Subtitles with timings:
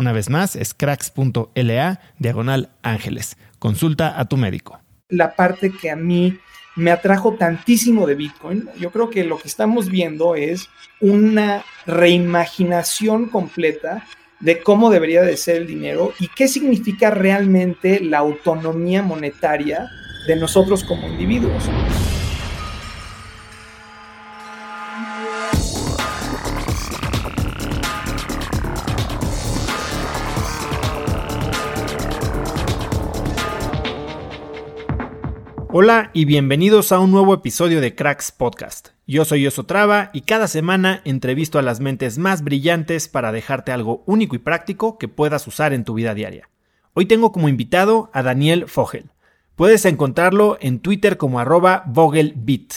[0.00, 3.36] Una vez más, es cracks.la diagonal ángeles.
[3.58, 4.80] Consulta a tu médico.
[5.10, 6.38] La parte que a mí
[6.74, 10.70] me atrajo tantísimo de Bitcoin, yo creo que lo que estamos viendo es
[11.02, 14.06] una reimaginación completa
[14.40, 19.90] de cómo debería de ser el dinero y qué significa realmente la autonomía monetaria
[20.26, 21.68] de nosotros como individuos.
[35.72, 38.88] Hola y bienvenidos a un nuevo episodio de Cracks Podcast.
[39.06, 44.02] Yo soy Osotrava y cada semana entrevisto a las mentes más brillantes para dejarte algo
[44.04, 46.48] único y práctico que puedas usar en tu vida diaria.
[46.92, 49.10] Hoy tengo como invitado a Daniel Fogel.
[49.54, 52.74] Puedes encontrarlo en Twitter como arroba VogelBit.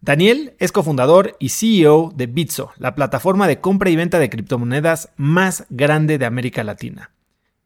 [0.00, 5.10] Daniel es cofundador y CEO de Bitso, la plataforma de compra y venta de criptomonedas
[5.16, 7.13] más grande de América Latina.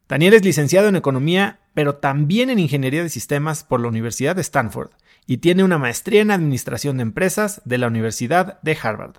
[0.09, 4.41] Daniel es licenciado en Economía, pero también en Ingeniería de Sistemas por la Universidad de
[4.41, 4.91] Stanford
[5.27, 9.17] y tiene una maestría en Administración de Empresas de la Universidad de Harvard.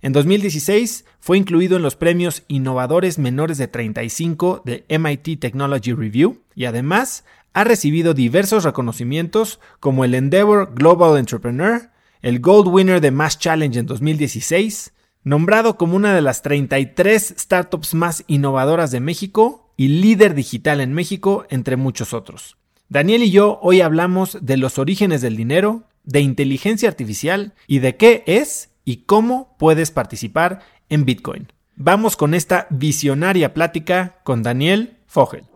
[0.00, 6.40] En 2016 fue incluido en los premios Innovadores Menores de 35 de MIT Technology Review
[6.54, 11.90] y además ha recibido diversos reconocimientos como el Endeavor Global Entrepreneur,
[12.22, 17.92] el Gold Winner de Mass Challenge en 2016, nombrado como una de las 33 startups
[17.92, 22.58] más innovadoras de México y líder digital en México, entre muchos otros.
[22.90, 27.96] Daniel y yo hoy hablamos de los orígenes del dinero, de inteligencia artificial y de
[27.96, 31.50] qué es y cómo puedes participar en Bitcoin.
[31.76, 35.46] Vamos con esta visionaria plática con Daniel Fogel.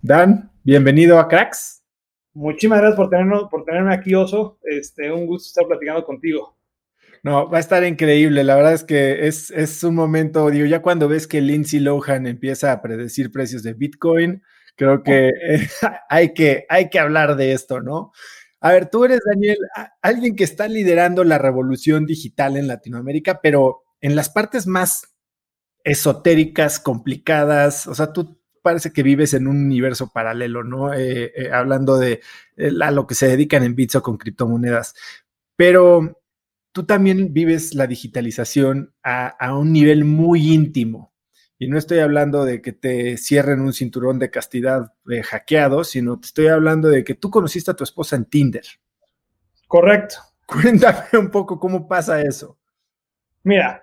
[0.00, 1.82] Dan, bienvenido a Cracks.
[2.32, 4.60] Muchísimas gracias por, tenernos, por tenerme aquí, Oso.
[4.62, 6.59] Este, un gusto estar platicando contigo.
[7.22, 8.44] No, va a estar increíble.
[8.44, 12.26] La verdad es que es, es un momento, digo, ya cuando ves que Lindsay Lohan
[12.26, 14.42] empieza a predecir precios de Bitcoin,
[14.76, 15.68] creo que eh,
[16.08, 18.12] hay, que hay que hablar de esto, ¿no?
[18.60, 19.58] A ver, tú eres, Daniel,
[20.02, 25.14] alguien que está liderando la revolución digital en Latinoamérica, pero en las partes más
[25.84, 30.92] esotéricas, complicadas, o sea, tú parece que vives en un universo paralelo, ¿no?
[30.92, 32.20] Eh, eh, hablando de
[32.82, 34.94] a lo que se dedican en Bitso con criptomonedas.
[35.56, 36.19] Pero
[36.72, 41.12] tú también vives la digitalización a, un nivel muy íntimo.
[41.58, 44.94] Y no estoy hablando de que te cierren un cinturón de castidad
[45.24, 48.64] hackeado, sino te estoy hablando de que tú conociste a tu esposa en Tinder.
[49.66, 50.16] Correcto.
[50.46, 52.58] Cuéntame un poco cómo pasa eso.
[53.42, 53.82] Mira,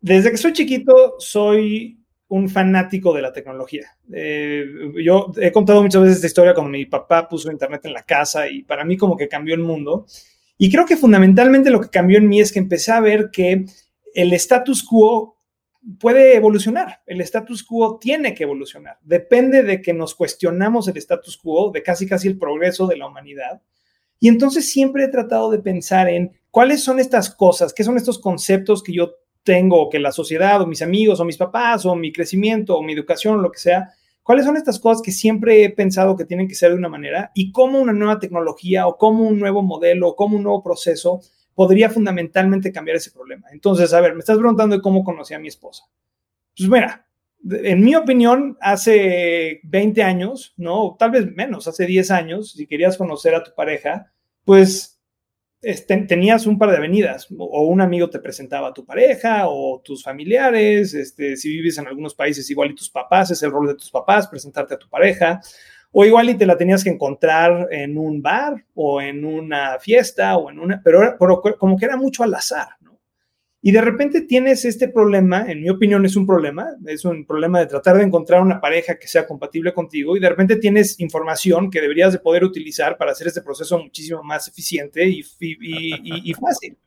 [0.00, 1.98] desde que soy chiquito soy
[2.28, 3.96] un fanático de la tecnología.
[4.12, 4.64] Eh,
[5.02, 8.48] yo he contado muchas veces esta historia cuando mi papá puso internet en la casa
[8.48, 10.06] y para mí como que cambió el mundo.
[10.58, 13.64] Y creo que fundamentalmente lo que cambió en mí es que empecé a ver que
[14.14, 15.36] el status quo
[16.00, 18.98] puede evolucionar, el status quo tiene que evolucionar.
[19.02, 23.06] Depende de que nos cuestionamos el status quo, de casi casi el progreso de la
[23.06, 23.62] humanidad.
[24.18, 28.18] Y entonces siempre he tratado de pensar en cuáles son estas cosas, qué son estos
[28.18, 29.14] conceptos que yo
[29.44, 32.92] tengo, que la sociedad o mis amigos o mis papás o mi crecimiento o mi
[32.92, 33.94] educación o lo que sea,
[34.28, 37.32] cuáles son estas cosas que siempre he pensado que tienen que ser de una manera
[37.32, 41.22] y cómo una nueva tecnología o cómo un nuevo modelo o cómo un nuevo proceso
[41.54, 43.46] podría fundamentalmente cambiar ese problema.
[43.52, 45.84] Entonces, a ver, me estás preguntando de cómo conocí a mi esposa.
[46.54, 47.06] Pues mira,
[47.42, 50.94] en mi opinión, hace 20 años, ¿no?
[50.98, 54.12] Tal vez menos, hace 10 años, si querías conocer a tu pareja,
[54.44, 54.97] pues
[55.60, 60.02] tenías un par de avenidas, o un amigo te presentaba a tu pareja, o tus
[60.02, 63.74] familiares, este, si vives en algunos países, igual y tus papás, es el rol de
[63.74, 65.40] tus papás, presentarte a tu pareja,
[65.90, 70.36] o igual y te la tenías que encontrar en un bar, o en una fiesta,
[70.36, 72.68] o en una, pero, pero como que era mucho al azar,
[73.68, 77.60] y de repente tienes este problema, en mi opinión es un problema, es un problema
[77.60, 81.70] de tratar de encontrar una pareja que sea compatible contigo y de repente tienes información
[81.70, 85.22] que deberías de poder utilizar para hacer este proceso muchísimo más eficiente y,
[86.32, 86.78] fácil.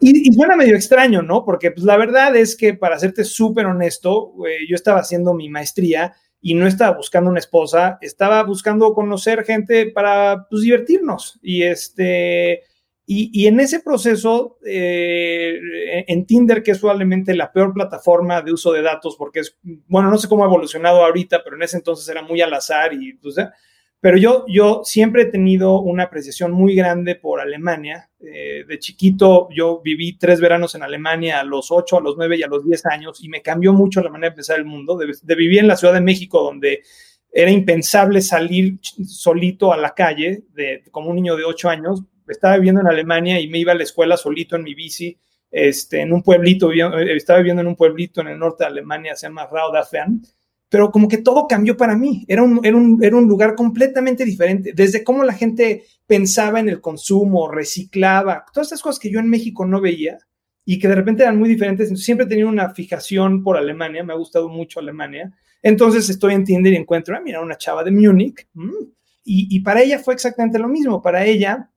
[0.00, 1.46] Y, suena medio extraño, ¿no?
[1.46, 4.34] Porque pues, la verdad es que para serte súper honesto,
[4.68, 6.12] yo estaba haciendo mi maestría
[6.42, 12.64] y no estaba buscando una esposa, estaba buscando conocer gente para pues, divertirnos y este
[13.04, 15.58] y, en ese proceso, eh,
[16.06, 19.58] en Tinder, que es probablemente la peor plataforma de uso de datos, porque es,
[19.88, 22.92] bueno, no sé cómo ha evolucionado ahorita, pero en ese entonces era muy al azar
[22.94, 23.36] y, pues,
[24.00, 28.10] pero yo, yo siempre he tenido una apreciación muy grande por Alemania.
[28.20, 32.36] Eh, de chiquito yo viví tres veranos en Alemania a los 8, a los 9
[32.36, 34.96] y a los 10 años y me cambió mucho la manera de pensar el mundo.
[34.96, 36.82] De, de vivir en la Ciudad de México donde
[37.32, 42.56] era impensable salir solito a la calle de, como un niño de 8 años, estaba
[42.56, 45.18] viviendo en Alemania y me iba a la escuela solito en mi bici,
[45.52, 49.14] este, en un pueblito, eh, estaba viviendo en un pueblito en el norte de Alemania,
[49.14, 50.22] se llama Raudafen,
[50.70, 54.24] pero como que todo cambió para mí, era un, era, un, era un lugar completamente
[54.24, 59.20] diferente, desde cómo la gente pensaba en el consumo, reciclaba, todas estas cosas que yo
[59.20, 60.18] en México no veía
[60.64, 64.14] y que de repente eran muy diferentes, siempre he tenido una fijación por Alemania, me
[64.14, 67.90] ha gustado mucho Alemania, entonces estoy en Tinder y encuentro, ah, mira, una chava de
[67.90, 68.84] Múnich, mm,
[69.24, 71.68] y, y para ella fue exactamente lo mismo, para ella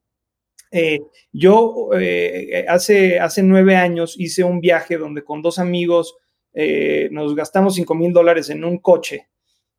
[0.75, 0.99] eh,
[1.31, 6.17] yo eh, hace, hace nueve años hice un viaje donde con dos amigos
[6.53, 9.29] eh, nos gastamos cinco mil dólares en un coche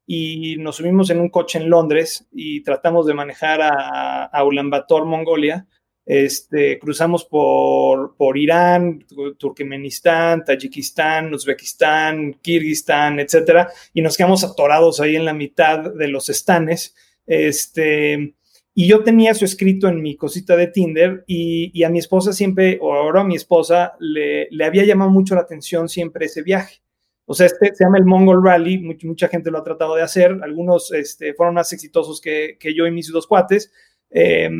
[0.06, 5.04] y nos subimos en un coche en Londres y tratamos de manejar a, a Ulaanbaatar,
[5.04, 5.66] Mongolia.
[6.06, 9.04] Este, cruzamos por, por Irán,
[9.38, 16.28] Turkmenistán, Tayikistán, Uzbekistán, Kirguistán, etcétera, y nos quedamos atorados ahí en la mitad de los
[16.28, 16.94] estanes.
[17.26, 18.36] Este,
[18.78, 22.78] y yo tenía eso escrito en mi cosita de Tinder y, a mi esposa siempre,
[22.82, 26.82] o ahora a mi esposa, le, le, había llamado mucho la atención siempre ese viaje.
[27.24, 30.40] O sea, este se llama el Mongol Rally, mucha, gente lo ha tratado de hacer,
[30.42, 33.72] algunos este, fueron más exitosos que, que, yo y mis dos cuates,
[34.10, 34.50] eh,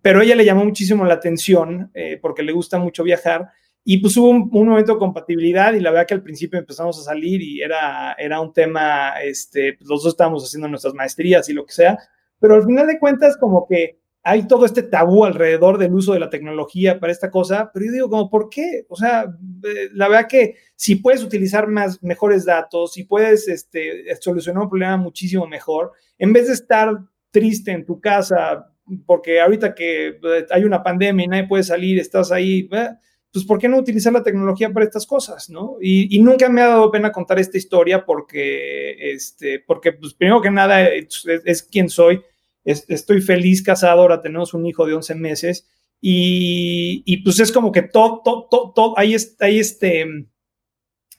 [0.00, 3.50] pero ella le llamó muchísimo la atención eh, porque le gusta mucho viajar.
[3.84, 7.02] Y pues hubo un, momento de compatibilidad y la verdad que al principio empezamos a
[7.02, 11.52] salir y era, era un tema, este, pues los dos estábamos haciendo nuestras maestrías y
[11.52, 11.98] lo que sea,
[12.38, 13.98] pero al final de cuentas como que
[14.28, 17.92] hay todo este tabú alrededor del uso de la tecnología para esta cosa, pero yo
[17.92, 18.84] digo como, ¿por qué?
[18.88, 24.04] O sea, eh, la verdad que si puedes utilizar más, mejores datos, si puedes este,
[24.20, 26.90] solucionar un problema muchísimo mejor, en vez de estar
[27.30, 28.66] triste en tu casa,
[29.06, 32.88] porque ahorita que eh, hay una pandemia y nadie puede salir, estás ahí, eh,
[33.36, 35.76] pues ¿por qué no utilizar la tecnología para estas cosas, no?
[35.78, 40.50] Y, nunca me ha dado pena contar esta historia porque, este, porque pues primero que
[40.50, 42.22] nada es, quien soy,
[42.64, 45.68] estoy feliz casado, ahora tenemos un hijo de 11 meses
[46.00, 50.06] y, y pues es como que todo, todo, todo, todo ahí, está, ahí este,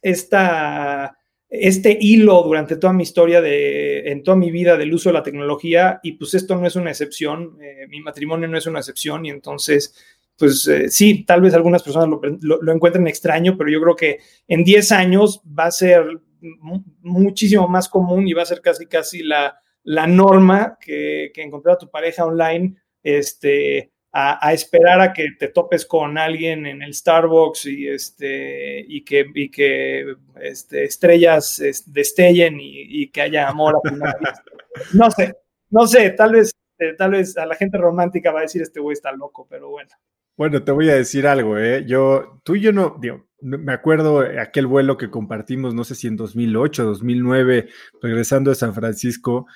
[0.01, 1.19] esta,
[1.49, 5.23] este hilo durante toda mi historia, de, en toda mi vida del uso de la
[5.23, 9.23] tecnología y pues esto no es una excepción, eh, mi matrimonio no es una excepción
[9.23, 9.93] y entonces
[10.37, 12.09] pues eh, sí, tal vez algunas personas
[12.41, 16.05] lo, encuentren extraño, pero yo creo que en 10 años va a ser
[17.01, 21.75] muchísimo más común y va a ser casi casi la, la norma que, que, encontrar
[21.75, 26.93] a tu pareja online, este, a, esperar a que te topes con alguien en el
[26.93, 33.79] Starbucks y, este, y que, y que este, estrellas destellen y, que haya amor
[34.93, 35.35] No sé,
[35.69, 38.79] no sé, tal vez, eh, tal vez a la gente romántica va a decir este
[38.79, 39.89] güey está loco, pero bueno.
[40.37, 41.83] Bueno, te voy a decir algo, ¿eh?
[41.87, 46.05] Yo, tú y yo no, digo, me acuerdo aquel vuelo que compartimos, no sé si
[46.07, 47.69] en 2008, 2009,
[48.01, 49.47] regresando de San Francisco,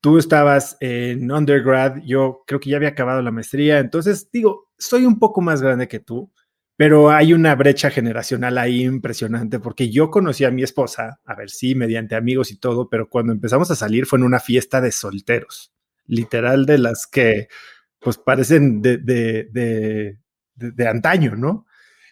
[0.00, 5.04] tú estabas en undergrad, yo creo que ya había acabado la maestría, entonces digo, soy
[5.04, 6.30] un poco más grande que tú,
[6.76, 11.50] pero hay una brecha generacional ahí impresionante porque yo conocí a mi esposa, a ver
[11.50, 14.92] si mediante amigos y todo, pero cuando empezamos a salir fue en una fiesta de
[14.92, 15.72] solteros,
[16.06, 17.48] literal de las que
[18.04, 20.18] pues parecen de, de, de,
[20.54, 21.66] de antaño, ¿no?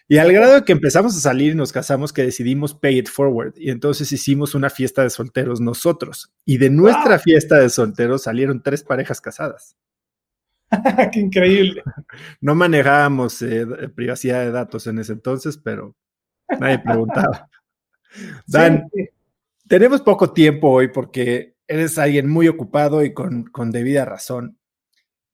[0.07, 3.07] Y al grado de que empezamos a salir y nos casamos que decidimos pay it
[3.07, 3.53] forward.
[3.55, 6.33] Y entonces hicimos una fiesta de solteros nosotros.
[6.45, 9.77] Y de nuestra fiesta de solteros salieron tres parejas casadas.
[11.11, 11.83] ¡Qué increíble!
[12.41, 15.95] No manejábamos eh, privacidad de datos en ese entonces, pero
[16.59, 17.49] nadie preguntaba.
[18.47, 18.89] Dan,
[19.67, 24.57] tenemos poco tiempo hoy porque eres alguien muy ocupado y con, con debida razón.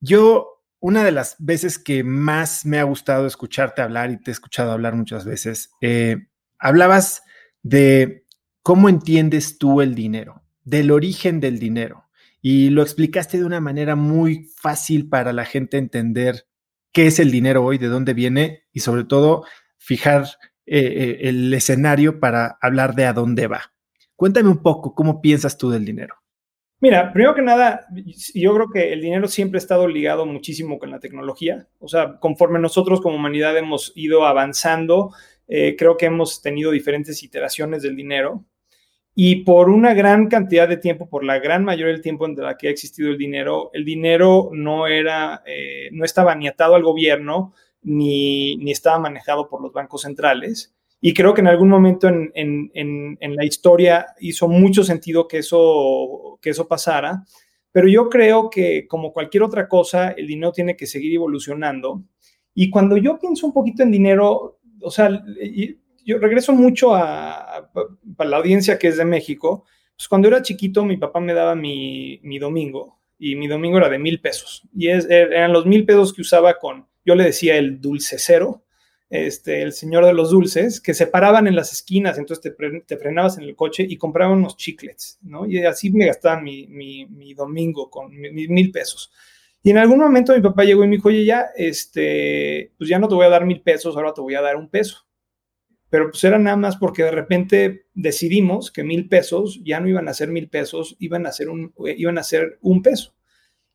[0.02, 4.34] Yo una de las veces que más me ha gustado escucharte hablar y te he
[4.34, 6.28] escuchado hablar muchas veces, eh,
[6.58, 7.22] hablabas
[7.64, 8.26] de
[8.64, 12.06] cómo entiendes tú el dinero, del origen del dinero,
[12.42, 16.48] y lo explicaste de una manera muy fácil para la gente entender
[16.94, 19.44] qué es el dinero hoy, de dónde viene y sobre todo
[19.78, 20.28] fijar
[20.66, 23.74] eh, eh, el escenario para hablar de a dónde va.
[24.16, 26.16] Cuéntame un poco cómo piensas tú del dinero.
[26.82, 27.88] Mira, primero que nada,
[28.34, 31.68] yo creo que el dinero siempre ha estado ligado muchísimo con la tecnología.
[31.80, 35.12] O sea, conforme nosotros como humanidad hemos ido avanzando,
[35.50, 38.46] eh, creo que hemos tenido diferentes iteraciones del dinero.
[39.14, 42.56] Y por una gran cantidad de tiempo, por la gran mayoría del tiempo en la
[42.56, 46.84] que ha existido el dinero, el dinero no era, eh, no estaba ni atado al
[46.84, 50.74] gobierno, ni, ni estaba manejado por los bancos centrales.
[51.02, 55.28] Y creo que en algún momento en, en, en, en, la historia hizo mucho sentido
[55.28, 57.24] que eso, que eso pasara,
[57.72, 62.04] pero yo creo que como cualquier otra cosa, el dinero tiene que seguir evolucionando.
[62.54, 65.10] Y cuando yo pienso un poquito en dinero, o sea,
[66.04, 67.70] yo regreso mucho a,
[68.18, 69.66] la audiencia que es de México,
[69.96, 73.90] pues cuando era chiquito mi papá me daba mi, mi domingo y mi domingo era
[73.90, 74.68] de mil pesos.
[74.74, 78.64] Y es, eran los mil pesos que usaba con, yo le decía el dulce cero,
[79.10, 82.56] este, el señor de los dulces, que se paraban en las esquinas, entonces
[82.88, 85.48] te, frenabas en el coche y compraban unos chiclets, ¿no?
[85.48, 89.12] Y así me gastaban mi, mi, domingo con mis mil pesos.
[89.64, 93.00] Y en algún momento mi papá llegó y me dijo, oye, ya, este, pues ya
[93.00, 95.08] no te voy a dar mil pesos, ahora te voy a dar un peso.
[95.90, 100.08] Pero pues era nada más porque de repente decidimos que mil pesos ya no iban
[100.08, 103.16] a ser mil pesos, iban a ser un, iban a ser un peso.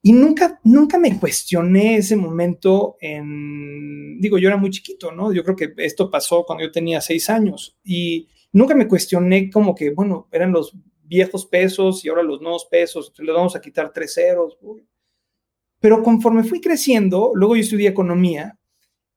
[0.07, 5.33] Y nunca, nunca me cuestioné ese momento en, digo, yo era muy chiquito, ¿no?
[5.33, 9.75] Yo creo que esto pasó cuando yo tenía seis años y nunca me cuestioné como
[9.75, 13.63] que, bueno, eran los viejos pesos y ahora los nuevos pesos, entonces les vamos a
[13.63, 14.59] quitar tres ceros.
[15.81, 18.59] Pero conforme fui creciendo, luego yo estudié economía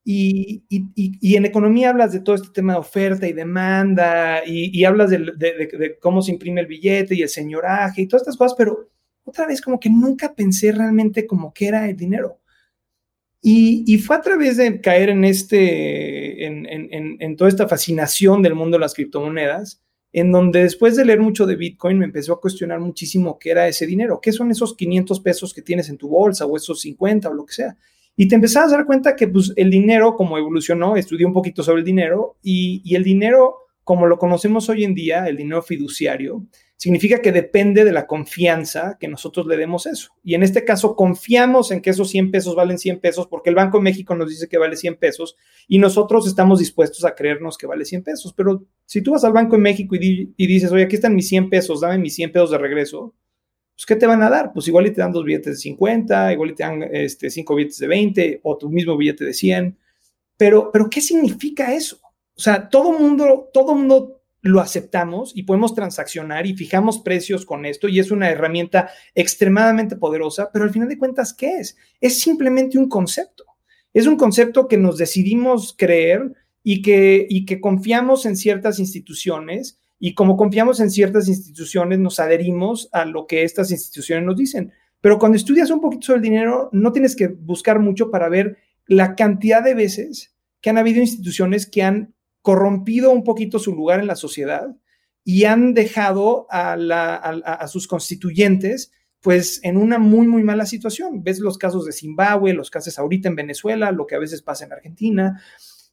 [0.06, 5.10] y, y, en economía hablas de todo este tema de oferta y demanda y, hablas
[5.10, 8.88] de, de, cómo se imprime el billete y el señoraje y todas estas cosas, pero
[9.28, 12.40] otra vez como que nunca pensé realmente como que era el dinero.
[13.42, 18.56] Y, fue a través de caer en, este, en, en, en, toda esta fascinación del
[18.56, 19.82] mundo de las criptomonedas,
[20.12, 23.68] en donde después de leer mucho de Bitcoin me empezó a cuestionar muchísimo qué era
[23.68, 27.30] ese dinero, qué son esos 500 pesos que tienes en tu bolsa o esos 50
[27.30, 27.78] o lo que sea.
[28.16, 31.64] Y te empezabas a dar cuenta que pues, el dinero, como evolucionó, estudié un poquito
[31.64, 35.62] sobre el dinero y, y el dinero, como lo conocemos hoy en día, el dinero
[35.62, 40.10] fiduciario, significa que depende de la confianza que nosotros le demos eso.
[40.25, 43.56] Y en este caso confiamos en que esos 100 pesos valen 100 pesos porque el
[43.56, 45.38] Banco de México nos dice que vale 100 pesos
[45.70, 48.34] y nosotros estamos dispuestos a creernos que vale 100 pesos.
[48.36, 51.50] Pero si tú vas al Banco de México y, dices, oye, aquí están mis 100
[51.50, 53.15] pesos, dame mis 100 pesos de regreso,
[53.74, 54.51] pues ¿qué te van a dar?
[54.51, 57.56] Pues igual y te dan dos billetes de 50, igual y te dan este, cinco
[57.56, 59.77] billetes de 20 o tu mismo billete de 100.
[60.36, 62.01] Pero, pero ¿qué significa eso?
[62.38, 67.65] O sea, todo mundo, todo mundo lo aceptamos y podemos transaccionar y fijamos precios con
[67.65, 71.77] esto y es una herramienta extremadamente poderosa, pero al final de cuentas, ¿qué es?
[72.00, 73.44] Es simplemente un concepto.
[73.94, 79.79] Es un concepto que nos decidimos creer y que, y que confiamos en ciertas instituciones
[80.00, 84.72] y como confiamos en ciertas instituciones nos adherimos a lo que estas instituciones nos dicen.
[85.01, 88.58] Pero cuando estudias un poquito sobre el dinero, no tienes que buscar mucho para ver
[88.86, 92.13] la cantidad de veces que han habido instituciones que han
[92.48, 94.74] corrompido un poquito su lugar en la sociedad
[95.25, 101.24] y han dejado a, sus constituyentes pues en una muy, muy mala situación.
[101.25, 104.63] Ves los casos de Zimbabue, los casos ahorita en Venezuela, lo que a veces pasa
[104.63, 105.42] en Argentina.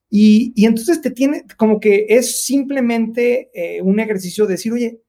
[0.08, 5.02] Y, entonces te tiene como que es simplemente eh, un ejercicio de decir, oye,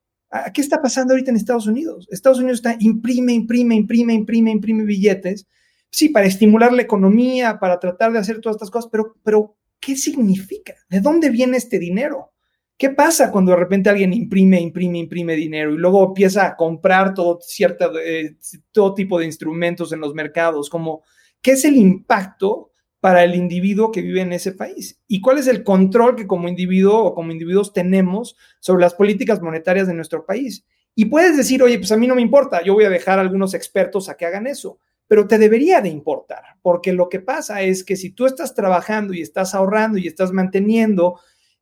[0.51, 2.07] ¿qué está pasando ahorita en Estados Unidos?
[2.09, 5.45] Estados Unidos está imprime, imprime, imprime, imprime, imprime billetes.
[5.91, 9.95] Sí, para estimular la economía, para tratar de hacer todas estas cosas, pero, pero ¿qué
[9.95, 10.73] significa?
[10.89, 12.31] ¿De dónde viene este dinero?
[12.77, 17.13] ¿Qué pasa cuando de repente alguien imprime, imprime, imprime dinero y luego empieza a comprar
[17.13, 18.35] todo, cierta, eh,
[18.71, 20.69] todo tipo de instrumentos en los mercados?
[20.69, 21.03] Como,
[21.45, 24.99] ¿Qué es el impacto para el individuo que vive en ese país?
[25.07, 29.43] ¿Y cuál es el control que como individuo o como individuos tenemos sobre las políticas
[29.43, 30.65] monetarias de nuestro país?
[30.95, 33.21] Y puedes decir, oye, pues a mí no me importa, yo voy a dejar a
[33.21, 37.61] algunos expertos a que hagan eso, pero te debería de importar, porque lo que pasa
[37.61, 41.19] es que si tú estás trabajando y estás ahorrando y estás manteniendo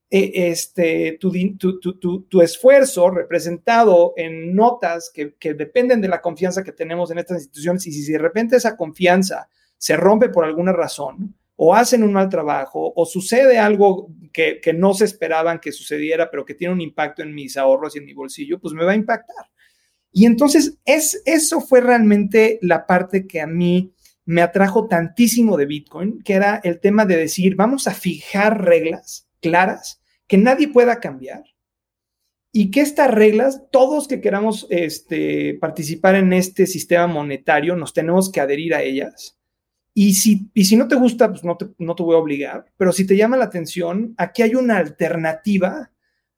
[0.10, 1.32] e, este, tu,
[2.30, 7.88] tu, esfuerzo representado en notas que, dependen de la confianza que tenemos en estas instituciones
[7.88, 12.30] y si de repente esa confianza se rompe por alguna razón o hacen un mal
[12.30, 16.82] trabajo o sucede algo que, que no se esperaban que sucediera pero que tiene un
[16.82, 19.48] impacto en mis ahorros y en mi bolsillo, pues me va a impactar.
[20.14, 23.94] Y entonces es, eso fue realmente la parte que a mí
[24.26, 29.28] me atrajo tantísimo de Bitcoin, que era el tema de decir, vamos a fijar reglas
[29.42, 31.44] claras que nadie pueda cambiar
[32.56, 38.32] y que estas reglas, todos que queramos este, participar en este sistema monetario, nos tenemos
[38.32, 39.40] que adherir a ellas.
[39.96, 42.66] Y si, y si no te gusta, pues no te, no te voy a obligar,
[42.78, 45.92] pero si te llama la atención, aquí hay una alternativa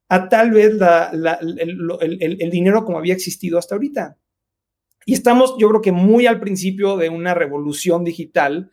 [0.08, 0.72] a tal vez
[1.12, 4.18] el, dinero como había existido hasta ahorita.
[5.04, 8.70] Y estamos, yo creo que muy al principio de una revolución digital,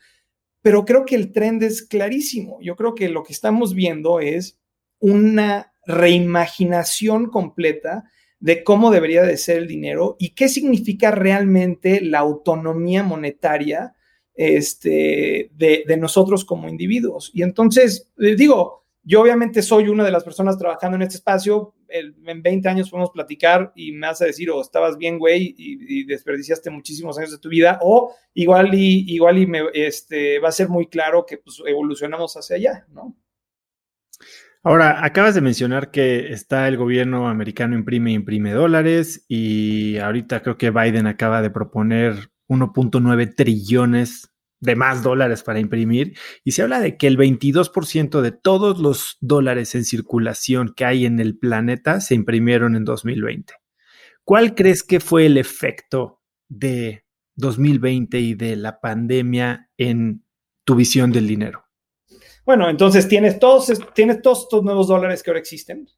[0.61, 2.57] pero creo que el trend es clarísimo.
[2.61, 4.57] Yo creo que lo que estamos viendo es
[4.99, 8.05] una reimaginación completa
[8.39, 13.95] de cómo debería de ser el dinero y qué significa realmente la autonomía monetaria
[14.35, 17.31] este, de, nosotros como individuos.
[17.33, 21.75] Y entonces, les digo, yo obviamente soy una de las personas trabajando en este espacio.
[21.89, 26.05] en 20 años podemos platicar y me vas a decir, o estabas bien, güey, y,
[26.05, 30.53] desperdiciaste muchísimos años de tu vida, o igual y, igual y me, este, va a
[30.53, 33.15] ser muy claro que pues, evolucionamos hacia allá, ¿no?
[34.65, 40.57] Ahora, acabas de mencionar que está el gobierno americano imprime, imprime dólares y ahorita creo
[40.57, 44.32] que Biden acaba de proponer 1.9 trillones
[44.63, 49.17] de más dólares para imprimir y se habla de que el 22% de todos los
[49.19, 53.53] dólares en circulación que hay en el planeta se imprimieron en 2020.
[54.23, 57.03] ¿Cuál crees que fue el efecto de
[57.35, 60.23] 2020 y de la pandemia en
[60.63, 61.65] tu visión del dinero?
[62.45, 65.89] Bueno, entonces tienes todos, tienes todos estos nuevos dólares que ahora existen.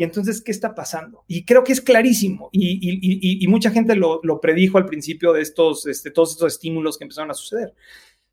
[0.00, 1.24] Y entonces, ¿qué está pasando?
[1.28, 2.48] Y creo que es clarísimo.
[2.52, 7.30] Y, mucha gente lo, predijo al principio de estos, este, todos estos estímulos que empezaron
[7.30, 7.74] a suceder.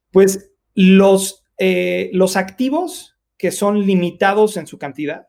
[0.10, 5.27] Pues los, eh, los activos que son limitados en su cantidad,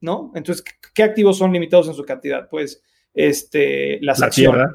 [0.00, 0.32] ¿no?
[0.34, 2.48] Entonces, ¿qué activos son limitados en su cantidad?
[2.48, 4.68] Pues este, las La acciones.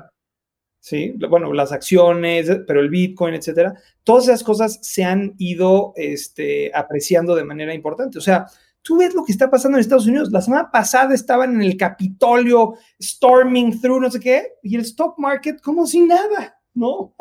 [0.80, 1.16] ¿sí?
[1.28, 3.74] Bueno, las acciones, pero el Bitcoin, etcétera.
[4.04, 8.20] Todas esas cosas se han ido este, apreciando de manera importante.
[8.20, 8.46] O sea,
[8.82, 10.32] tú ves lo que está pasando en Estados Unidos.
[10.32, 15.18] La semana pasada estaban en el Capitolio, storming through, no sé qué, y el stock
[15.18, 17.16] market como sin nada, ¿no?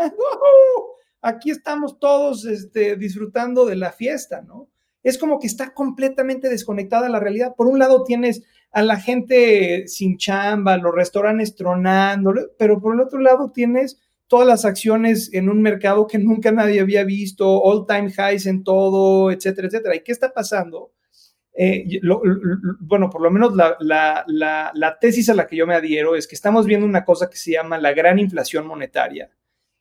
[1.21, 4.69] Aquí estamos todos este, disfrutando de la fiesta, ¿no?
[5.03, 7.55] Es como que está completamente desconectada de la realidad.
[7.57, 13.01] Por un lado tienes a la gente sin chamba, los restaurantes tronando, pero por el
[13.01, 17.87] otro lado tienes todas las acciones en un mercado que nunca nadie había visto, all
[17.87, 19.97] time highs en todo, etcétera, etcétera.
[19.97, 20.93] ¿Y qué está pasando?
[21.61, 22.01] Eh,
[22.79, 26.67] bueno, por lo menos la, tesis a la que yo me adhiero es que estamos
[26.67, 29.33] viendo una cosa que se llama la gran inflación monetaria,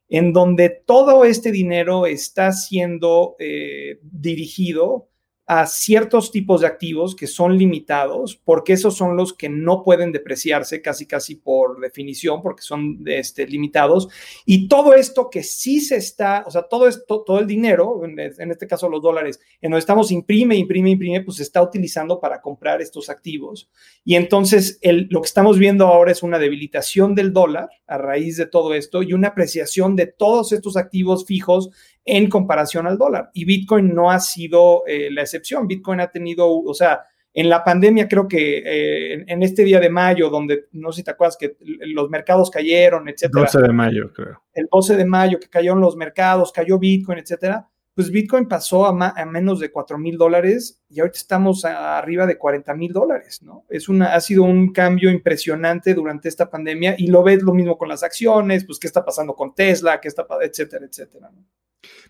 [0.09, 5.09] en donde todo este dinero está siendo eh, dirigido
[5.49, 10.11] a ciertos tipos de activos que son limitados, porque esos son los que no pueden
[10.11, 14.09] depreciarse casi casi por definición, porque son este, limitados.
[14.45, 18.19] Y todo esto que sí se está, o sea, todo esto, todo el dinero, en,
[18.51, 22.41] este caso los dólares, en donde estamos imprime, imprime, imprime, pues se está utilizando para
[22.41, 23.69] comprar estos activos.
[24.03, 28.35] Y entonces el, lo que estamos viendo ahora es una debilitación del dólar a raíz
[28.35, 31.69] de todo esto y una apreciación de todos estos activos fijos
[32.07, 33.29] en comparación al dólar.
[33.33, 35.67] Y Bitcoin no ha sido eh, la excepción.
[35.67, 37.01] Bitcoin ha tenido, o sea,
[37.33, 41.03] en la pandemia creo que eh, en, este día de mayo, donde no sé si
[41.03, 43.43] te acuerdas que los mercados cayeron, etcétera.
[43.43, 44.41] 12 de mayo, creo.
[44.53, 47.67] El 12 de mayo que cayeron los mercados, cayó Bitcoin, etcétera.
[47.93, 52.73] Pues Bitcoin pasó a, menos de 4 mil dólares y ahorita estamos arriba de 40
[52.75, 53.65] mil dólares, ¿no?
[53.69, 57.75] Es una, ha sido un cambio impresionante durante esta pandemia y lo ves lo mismo
[57.75, 61.43] con las acciones, pues qué está pasando con Tesla, qué está, etcétera, etcétera, ¿no?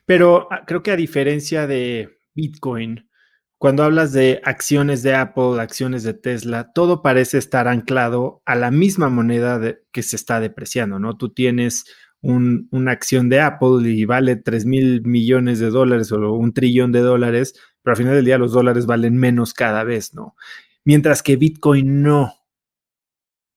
[0.05, 3.09] Pero ah, creo que a diferencia de Bitcoin,
[3.57, 8.71] cuando hablas de acciones de Apple, acciones de Tesla, todo parece estar anclado a la
[8.71, 9.59] misma moneda
[9.91, 11.17] que se está depreciando, ¿no?
[11.17, 11.85] Tú tienes
[12.21, 16.99] una acción de Apple y vale 3 mil millones de dólares o un trillón de
[16.99, 20.35] dólares, pero al final del día los dólares valen menos cada vez, ¿no?
[20.83, 22.33] Mientras que Bitcoin no.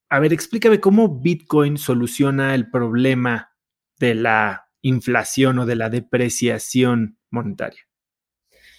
[0.09, 3.53] A ver, explícame cómo Bitcoin soluciona el problema
[3.99, 7.81] de la inflación o de la depreciación monetaria.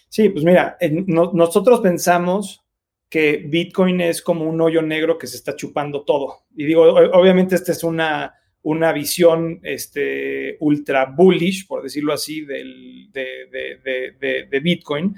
[0.10, 2.62] Sí, pues mira, nosotros pensamos
[3.10, 6.46] que Bitcoin es como un hoyo negro que se está chupando todo.
[6.56, 13.10] Y digo, obviamente esta es una, una visión este, ultra bullish, por decirlo así, del,
[13.12, 15.16] de, de, Bitcoin.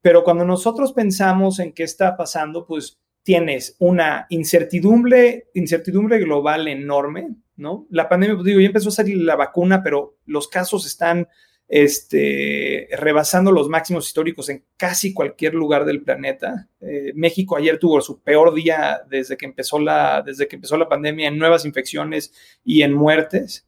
[0.00, 7.34] Pero cuando nosotros pensamos en qué está pasando, pues tienes una incertidumbre, incertidumbre global enorme,
[7.56, 7.86] ¿no?
[7.90, 11.26] La pandemia, pues digo, ya empezó a salir la vacuna, pero los casos están
[11.66, 16.68] este, rebasando los máximos históricos en casi cualquier lugar del planeta.
[16.82, 20.88] Eh, México ayer tuvo su peor día desde que, empezó la, desde que empezó la
[20.88, 22.32] pandemia en nuevas infecciones
[22.62, 23.66] y en muertes.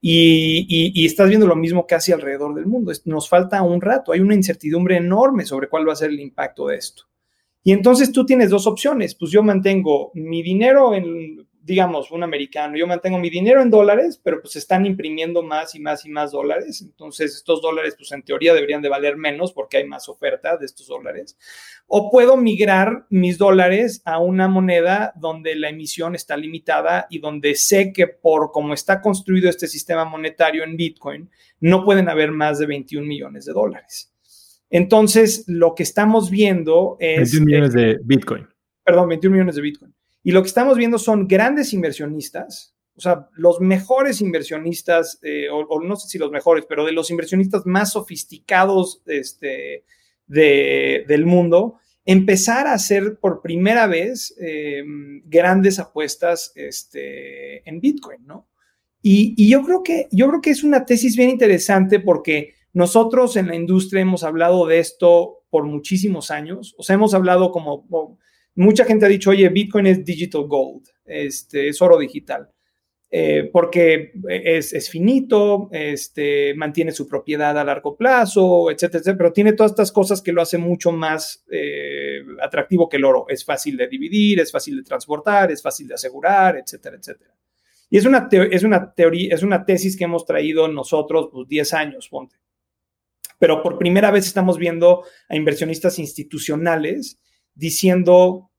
[0.00, 2.92] Y, estás viendo lo mismo casi alrededor del mundo.
[3.06, 6.68] Nos falta un rato, hay una incertidumbre enorme sobre cuál va a ser el impacto
[6.68, 7.04] de esto.
[7.68, 12.78] Y entonces tú tienes dos opciones, pues yo mantengo mi dinero en digamos, un americano,
[12.78, 16.32] yo mantengo mi dinero en dólares, pero pues están imprimiendo más y más y más
[16.32, 16.80] dólares.
[16.80, 20.64] Entonces, estos dólares, pues en teoría deberían de valer menos porque hay más oferta de
[20.64, 21.36] estos dólares.
[21.86, 27.54] O puedo migrar mis dólares a una moneda donde la emisión está limitada y donde
[27.54, 31.28] sé que por cómo está construido este sistema monetario en Bitcoin,
[31.60, 34.14] no pueden haber más de 21 millones de dólares.
[34.70, 37.32] Entonces, lo que estamos viendo es...
[37.32, 38.46] 21 millones de Bitcoin.
[38.84, 39.94] Perdón, 21 millones de Bitcoin.
[40.22, 45.80] Y lo que estamos viendo son grandes inversionistas, o sea, los mejores inversionistas, eh, o,
[45.80, 49.84] no sé si los mejores, pero de los inversionistas más sofisticados este,
[50.26, 58.48] del mundo, empezar a hacer por primera vez em, grandes apuestas este, en Bitcoin, ¿no?
[59.00, 63.36] Y, y, yo, creo que, yo creo que es una tesis bien interesante porque nosotros
[63.36, 68.18] en la industria hemos hablado de esto por muchísimos años, o sea, hemos hablado como
[68.54, 72.50] mucha gente ha dicho, oye, Bitcoin es digital gold, este, es oro digital,
[73.10, 79.52] eh, porque es, finito, este, mantiene su propiedad a largo plazo, etcétera, etcétera, pero tiene
[79.54, 83.24] todas estas cosas que lo hace mucho más eh, atractivo que el oro.
[83.28, 87.34] Es fácil de dividir, es fácil de transportar, es fácil de asegurar, etcétera, etcétera.
[87.88, 91.72] Y es una, es una teoría, es una tesis que hemos traído nosotros, pues 10
[91.72, 92.36] años, ponte.
[93.38, 97.20] Pero por primera vez estamos viendo a inversionistas institucionales
[97.54, 98.50] diciendo,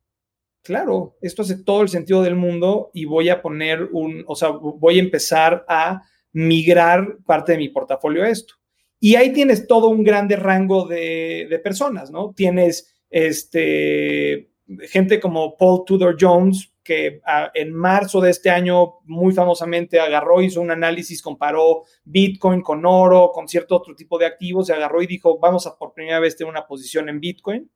[0.63, 4.49] claro, esto hace todo el sentido del mundo y voy a poner un, o sea,
[4.49, 8.55] voy a empezar a migrar parte de mi portafolio a esto.
[8.99, 12.33] Y ahí tienes todo un grande rango de, personas, ¿no?
[12.35, 14.51] Tienes este,
[14.89, 17.21] gente como Paul Tudor Jones, que
[17.53, 23.29] en marzo de este año muy famosamente agarró, hizo un análisis, comparó Bitcoin con oro,
[23.31, 26.35] con cierto otro tipo de activos, se agarró y dijo, vamos a por primera vez
[26.35, 27.69] tener una posición en Bitcoin.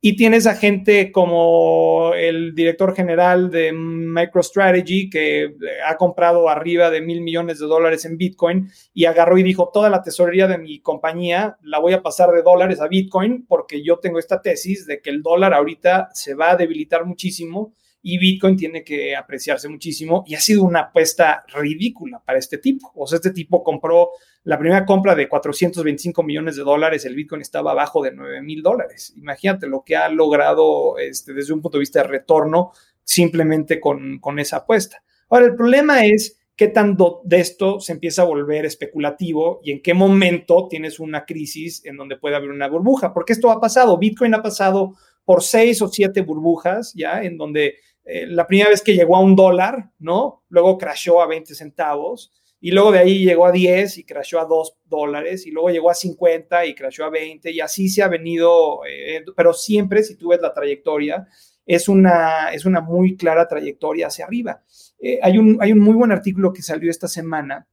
[0.00, 7.00] Y tienes a gente como el director general de MicroStrategy, que ha comprado arriba de
[7.00, 10.78] mil millones de dólares en Bitcoin y agarró y dijo, toda la tesorería de mi
[10.78, 15.00] compañía la voy a pasar de dólares a Bitcoin porque yo tengo esta tesis de
[15.00, 17.74] que el dólar ahorita se va a debilitar muchísimo
[18.08, 22.92] y Bitcoin tiene que apreciarse muchísimo y ha sido una apuesta ridícula para este tipo.
[22.94, 24.10] O sea, este tipo compró
[24.44, 28.62] la primera compra de 425 millones de dólares, el Bitcoin estaba abajo de 9 mil
[28.62, 29.12] dólares.
[29.16, 32.70] Imagínate lo que ha logrado este, desde un punto de vista de retorno
[33.02, 35.02] simplemente con, con esa apuesta.
[35.28, 39.82] Ahora, el problema es qué tanto de esto se empieza a volver especulativo y en
[39.82, 43.98] qué momento tienes una crisis en donde puede haber una burbuja, porque esto ha pasado,
[43.98, 47.24] Bitcoin ha pasado por seis o siete burbujas, ¿ya?
[47.24, 47.74] En donde
[48.06, 50.44] eh, la primera vez que llegó a un dólar, ¿no?
[50.48, 54.44] Luego crashó a 20 centavos y luego de ahí llegó a 10 y crashó a
[54.44, 58.08] 2 dólares y luego llegó a 50 y crashó a 20 y así se ha
[58.08, 61.26] venido, eh, pero siempre si tú ves la trayectoria,
[61.66, 64.62] es una, es una muy clara trayectoria hacia arriba.
[65.00, 67.66] Eh, hay, un, hay un muy buen artículo que salió esta semana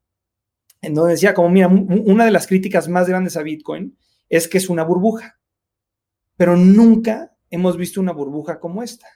[0.82, 3.96] en donde decía como, mira, una de las críticas más grandes a Bitcoin
[4.30, 5.40] es que es una burbuja,
[6.36, 9.08] pero nunca hemos visto una burbuja como esta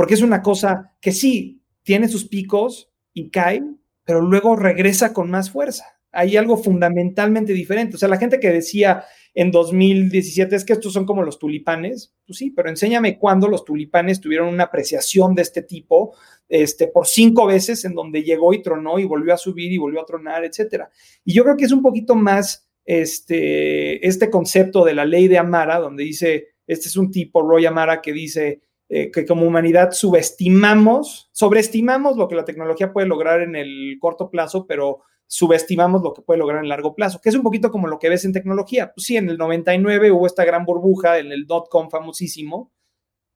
[0.00, 3.62] porque es una cosa que sí, tiene sus picos y cae,
[4.02, 5.84] pero luego regresa con más fuerza.
[6.10, 7.96] Hay algo fundamentalmente diferente.
[7.96, 12.14] O sea, la gente que decía en 2017 es que estos son como los tulipanes,
[12.26, 16.16] pues sí, pero enséñame cuándo los tulipanes tuvieron una apreciación de este tipo,
[16.48, 20.00] este, por cinco veces en donde llegó y tronó y volvió a subir y volvió
[20.00, 20.88] a tronar, etcétera.
[21.26, 25.36] Y yo creo que es un poquito más este, este concepto de la ley de
[25.36, 29.92] Amara, donde dice, este es un tipo, Roy Amara, que dice, eh, que como humanidad
[29.92, 36.12] subestimamos, sobreestimamos lo que la tecnología puede lograr en el corto plazo, pero subestimamos lo
[36.12, 38.32] que puede lograr en largo plazo, que es un poquito como lo que ves en
[38.32, 38.92] tecnología.
[38.92, 42.72] Pues sí, en el 99 hubo esta gran burbuja, en el dot-com famosísimo,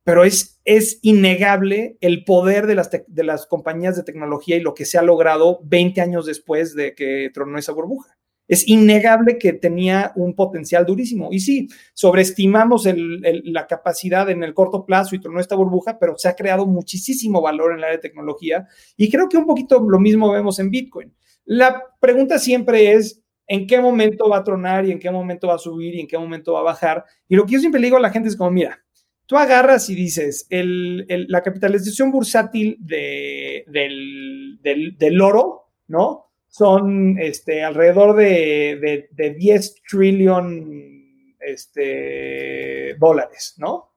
[0.02, 4.74] pero es, es innegable el poder de las, de las compañías de tecnología y lo
[4.74, 8.18] que se ha logrado 20 años después de que tronó esa burbuja.
[8.46, 11.28] Es innegable que tenía un potencial durísimo.
[11.32, 16.28] Y sí, sobreestimamos la capacidad en el corto plazo y tronó esta burbuja, pero se
[16.28, 18.66] ha creado muchísimo valor en el área de tecnología.
[18.96, 21.12] Y creo que un poquito lo mismo vemos en Bitcoin.
[21.44, 25.54] La pregunta siempre es, ¿en qué momento va a tronar y en qué momento va
[25.54, 27.04] a subir y en qué momento va a bajar?
[27.28, 28.84] Y lo que yo siempre digo a la gente es como, mira,
[29.26, 36.23] tú agarras y dices, la capitalización bursátil de, del, oro, ¿no?
[36.56, 43.90] Son este, alrededor de, 10 trillion este, dólares, ¿no?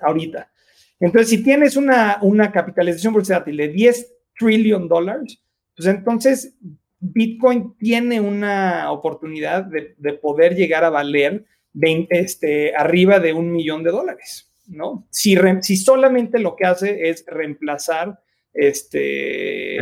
[0.00, 0.50] Ahorita.
[0.98, 5.40] Entonces, si tienes una, una capitalización bursátil de 10 trillion dólares,
[5.76, 6.56] pues entonces
[6.98, 11.44] Bitcoin tiene una oportunidad de, poder llegar a valer
[12.08, 15.06] este, arriba de un millón de dólares, ¿no?
[15.10, 18.18] Si, si solamente lo que hace es reemplazar
[18.52, 19.78] este,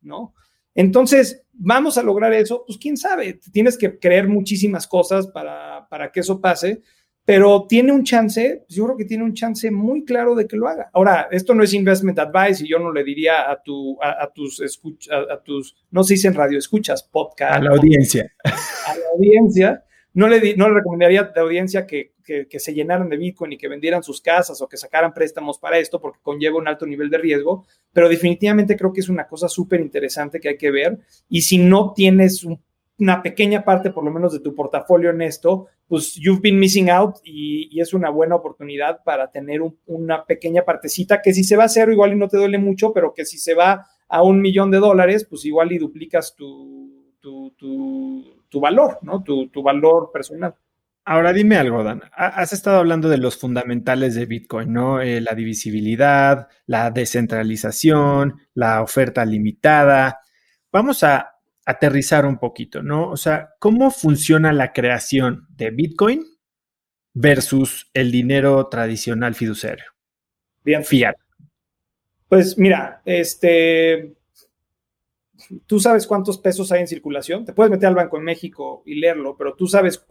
[0.00, 0.32] ¿no?
[0.80, 2.64] Entonces, ¿vamos a lograr eso?
[2.66, 6.80] Pues quién sabe, tienes que creer muchísimas cosas para, para que eso pase,
[7.22, 10.56] pero tiene un chance, pues yo creo que tiene un chance muy claro de que
[10.56, 10.88] lo haga.
[10.94, 14.58] Ahora, esto no es investment advice y yo no le diría a, tu, a, tus
[14.62, 17.56] escuchas, a, tus, no se dicen radio escuchas, podcast.
[17.56, 18.32] A la audiencia.
[18.42, 19.84] A la audiencia.
[20.20, 23.52] No le, no le recomendaría a la audiencia que, que, que, se llenaran de Bitcoin
[23.52, 26.86] y que vendieran sus casas o que sacaran préstamos para esto porque conlleva un alto
[26.86, 30.70] nivel de riesgo, pero definitivamente creo que es una cosa súper interesante que hay que
[30.70, 30.98] ver.
[31.28, 32.60] Y si no tienes un
[33.00, 36.90] una pequeña parte, por lo menos, de tu portafolio en esto, pues you've been missing
[36.90, 41.64] out y, es una buena oportunidad para tener una pequeña partecita que si se va
[41.64, 44.42] a cero igual y no te duele mucho, pero que si se va a un
[44.42, 47.54] millón de dólares, pues igual y duplicas tu, tu,
[48.58, 49.22] valor, ¿no?
[49.22, 50.54] Tu, valor personal.
[51.04, 52.02] Ahora dime algo, Dan.
[52.12, 55.00] Has estado hablando de los fundamentales de Bitcoin, ¿no?
[55.00, 60.20] Eh, la divisibilidad, la descentralización, la oferta limitada.
[60.72, 63.10] Vamos a aterrizar un poquito, ¿no?
[63.10, 66.24] O sea, ¿cómo funciona la creación de Bitcoin
[67.12, 69.84] versus el dinero tradicional fiduciario?
[70.64, 70.84] Bien.
[70.84, 71.14] Fiat.
[72.28, 74.14] Pues mira, este,
[75.66, 77.44] tú sabes cuántos pesos hay en circulación.
[77.44, 80.04] Te puedes meter al Banco en México y leerlo, pero tú sabes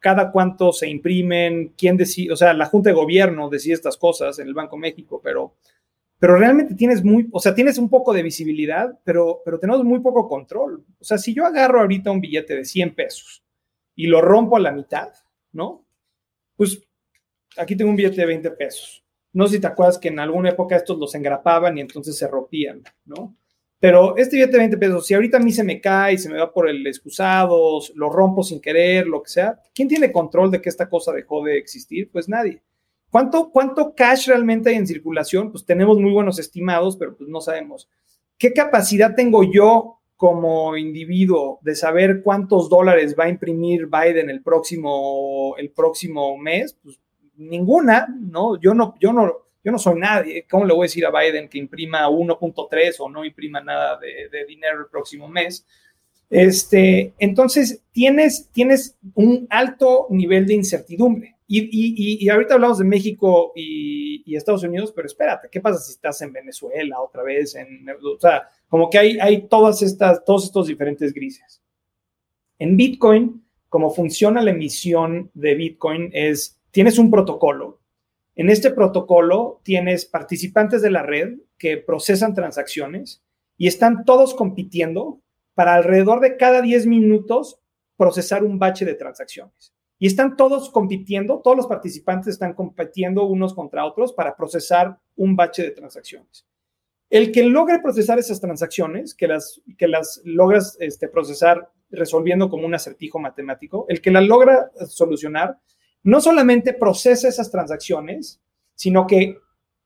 [0.00, 4.38] cada cuánto se imprimen, quién decide, o sea, la Junta de Gobierno decide estas cosas
[4.38, 5.54] en el Banco México, pero
[6.22, 9.98] pero realmente tienes muy, o sea, tienes un poco de visibilidad, pero, pero tenemos muy
[9.98, 10.84] poco control.
[11.00, 13.44] O sea, si yo agarro ahorita un billete de 100 pesos
[13.96, 15.12] y lo rompo a la mitad,
[15.50, 15.84] ¿no?
[16.54, 16.80] Pues
[17.56, 19.04] aquí tengo un billete de 20 pesos.
[19.32, 22.28] No sé si te acuerdas que en alguna época estos los engrapaban y entonces se
[22.28, 23.36] rompían, ¿no?
[23.82, 26.38] Pero este billete de 20 pesos, si ahorita a mí se me cae, se me
[26.38, 30.60] va por el excusado, lo rompo sin querer, lo que sea, ¿quién tiene control de
[30.60, 32.08] que esta cosa dejó de existir?
[32.08, 32.62] Pues nadie.
[33.10, 35.50] ¿Cuánto, ¿Cuánto cash realmente hay en circulación?
[35.50, 37.88] Pues tenemos muy buenos estimados, pero pues no sabemos.
[38.38, 44.44] ¿Qué capacidad tengo yo como individuo de saber cuántos dólares va a imprimir Biden el
[44.44, 46.78] próximo, el próximo mes?
[46.80, 47.00] Pues
[47.34, 48.60] ninguna, ¿no?
[48.60, 50.46] Yo no, yo no, yo no soy nadie.
[50.50, 54.28] ¿Cómo le voy a decir a Biden que imprima 1.3 o no imprima nada de,
[54.30, 55.66] de, dinero el próximo mes?
[56.32, 61.36] Este, entonces, tienes, tienes un alto nivel de incertidumbre.
[61.46, 66.32] Y, ahorita hablamos de México y, Estados Unidos, pero espérate, ¿qué pasa si estás en
[66.32, 67.54] Venezuela otra vez?
[67.54, 71.60] En, o sea, como que hay, hay todas estas, todos estos diferentes grises.
[72.58, 77.81] En Bitcoin, como funciona la emisión de Bitcoin es, tienes un protocolo.
[78.34, 83.22] En este protocolo tienes participantes de la red que procesan transacciones
[83.58, 85.20] y están todos compitiendo
[85.54, 87.60] para alrededor de cada 10 minutos
[87.96, 93.54] procesar un bache de transacciones y están todos compitiendo, todos los participantes están compitiendo unos
[93.54, 96.44] contra otros para procesar un bache de transacciones.
[97.08, 102.66] El que logre procesar esas transacciones, que las, que las logras este, procesar resolviendo como
[102.66, 105.60] un acertijo matemático, el que las logra solucionar,
[106.02, 108.40] no solamente procesa esas transacciones,
[108.74, 109.38] sino que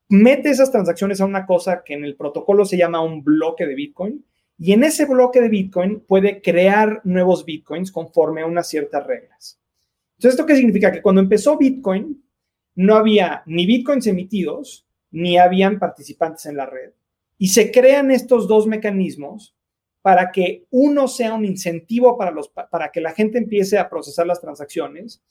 [0.09, 3.75] mete esas transacciones a una cosa que en el protocolo se llama un bloque de
[3.75, 4.25] Bitcoin,
[4.59, 9.59] y en ese bloque de Bitcoin puede crear nuevos Bitcoins conforme a unas ciertas reglas.
[10.17, 10.91] Entonces, ¿esto qué significa?
[10.91, 12.23] Que cuando empezó Bitcoin,
[12.73, 16.91] no había ni Bitcoins emitidos, ni habían participantes en la red.
[17.37, 19.55] Y se crean estos dos mecanismos
[20.01, 24.25] para que uno sea un incentivo para, los, para que la gente empiece a procesar
[24.25, 25.21] las transacciones.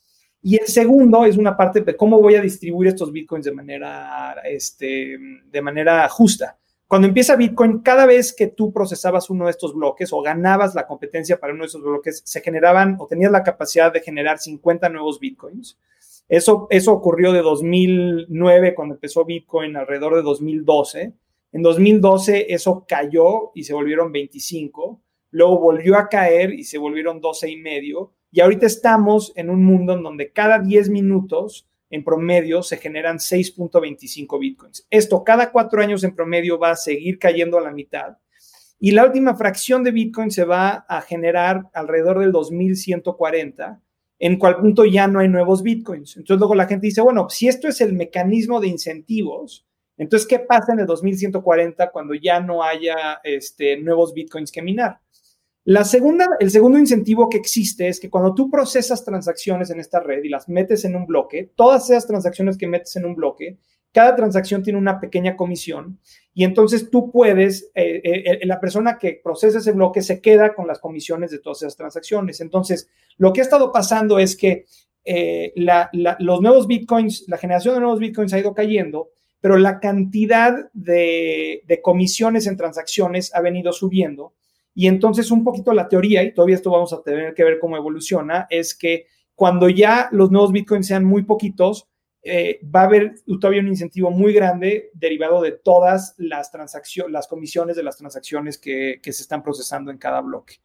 [0.48, 4.36] Y el segundo es una parte de cómo voy a distribuir estos bitcoins de manera,
[4.44, 5.18] este,
[5.50, 6.56] de manera justa.
[6.86, 10.86] Cuando empieza Bitcoin, cada vez que tú procesabas uno de estos bloques o ganabas la
[10.86, 14.88] competencia para uno de esos bloques, se generaban o tenías la capacidad de generar 50
[14.90, 15.80] nuevos Bitcoins.
[16.28, 21.12] Eso, eso ocurrió de 2009 cuando empezó Bitcoin alrededor de 2012.
[21.50, 25.02] En 2012 eso cayó y se volvieron 25.
[25.32, 28.12] Luego volvió a caer y se volvieron 12 y medio.
[28.36, 33.16] Y ahorita estamos en un mundo en donde cada 10 minutos en promedio se generan
[33.16, 34.86] 6.25 bitcoins.
[34.90, 38.18] Esto cada cuatro años en promedio va a seguir cayendo a la mitad.
[38.78, 43.80] Y la última fracción de bitcoin se va a generar alrededor del 2140,
[44.18, 46.18] en cual punto ya no hay nuevos bitcoins.
[46.18, 50.40] Entonces luego la gente dice, bueno, si esto es el mecanismo de incentivos, entonces, ¿qué
[50.40, 55.00] pasa en el 2140 cuando ya no haya este, nuevos bitcoins que minar?
[55.68, 59.98] La segunda, el segundo incentivo que existe es que cuando tú procesas transacciones en esta
[59.98, 63.58] red y las metes en un bloque, todas esas transacciones que metes en un bloque,
[63.90, 65.98] cada transacción tiene una pequeña comisión
[66.34, 70.54] y entonces tú puedes, eh, eh, eh, la persona que procesa ese bloque se queda
[70.54, 72.40] con las comisiones de todas esas transacciones.
[72.40, 74.66] Entonces, lo que ha estado pasando es que
[75.56, 81.80] los nuevos bitcoins, la generación de nuevos bitcoins ha ido cayendo, pero la cantidad de
[81.82, 84.35] comisiones en transacciones ha venido subiendo
[84.76, 87.78] y entonces un poquito la teoría, y todavía esto vamos a tener que ver cómo
[87.78, 91.88] evoluciona, es que cuando ya los nuevos bitcoins sean muy poquitos,
[92.22, 97.26] eh, va a haber todavía un incentivo muy grande derivado de todas las transacciones, las
[97.26, 100.56] comisiones de las transacciones que, que se están procesando en cada bloque.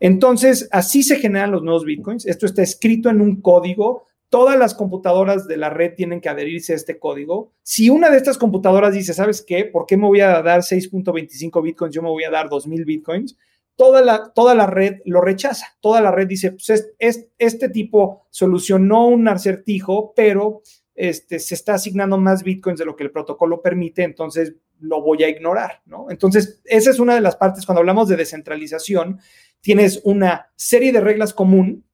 [0.00, 2.26] Entonces, así se generan los nuevos bitcoins.
[2.26, 6.72] Esto está escrito en un código todas las computadoras de la red tienen que adherirse
[6.72, 7.52] a este código.
[7.62, 9.64] Si una de estas computadoras dice, ¿sabes qué?
[9.64, 11.94] ¿Por qué me voy a dar 6.25 bitcoins?
[11.94, 13.36] Yo me voy a dar 2.000 bitcoins.
[13.76, 15.66] Toda la, toda la red lo rechaza.
[15.80, 20.62] Toda la red dice, pues es, este tipo solucionó un acertijo, pero
[20.94, 25.22] este, se está asignando más bitcoins de lo que el protocolo permite, entonces lo voy
[25.22, 26.10] a ignorar, ¿no?
[26.10, 29.20] Entonces, esa es una de las partes cuando hablamos de descentralización.
[29.60, 31.85] Tienes una serie de reglas común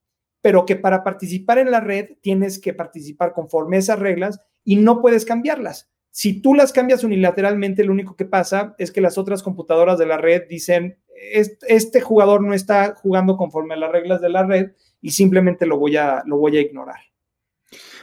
[0.42, 4.76] pero que para participar en la red tienes que participar conforme a esas reglas y
[4.76, 5.90] no puedes cambiarlas.
[6.10, 10.04] Si tú las cambias unilateralmente, lo único que pasa es que las otras computadoras de
[10.04, 14.72] la red dicen, este jugador no está jugando conforme a las reglas de la red
[15.00, 17.00] y simplemente lo voy a, lo voy a ignorar.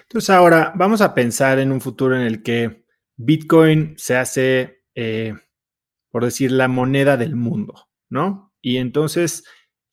[0.04, 2.84] Entonces ahora vamos a pensar en un futuro en el que
[3.16, 5.36] Bitcoin se hace, eh,
[6.10, 8.54] por decir, la moneda del mundo, ¿no?
[8.62, 9.44] Y entonces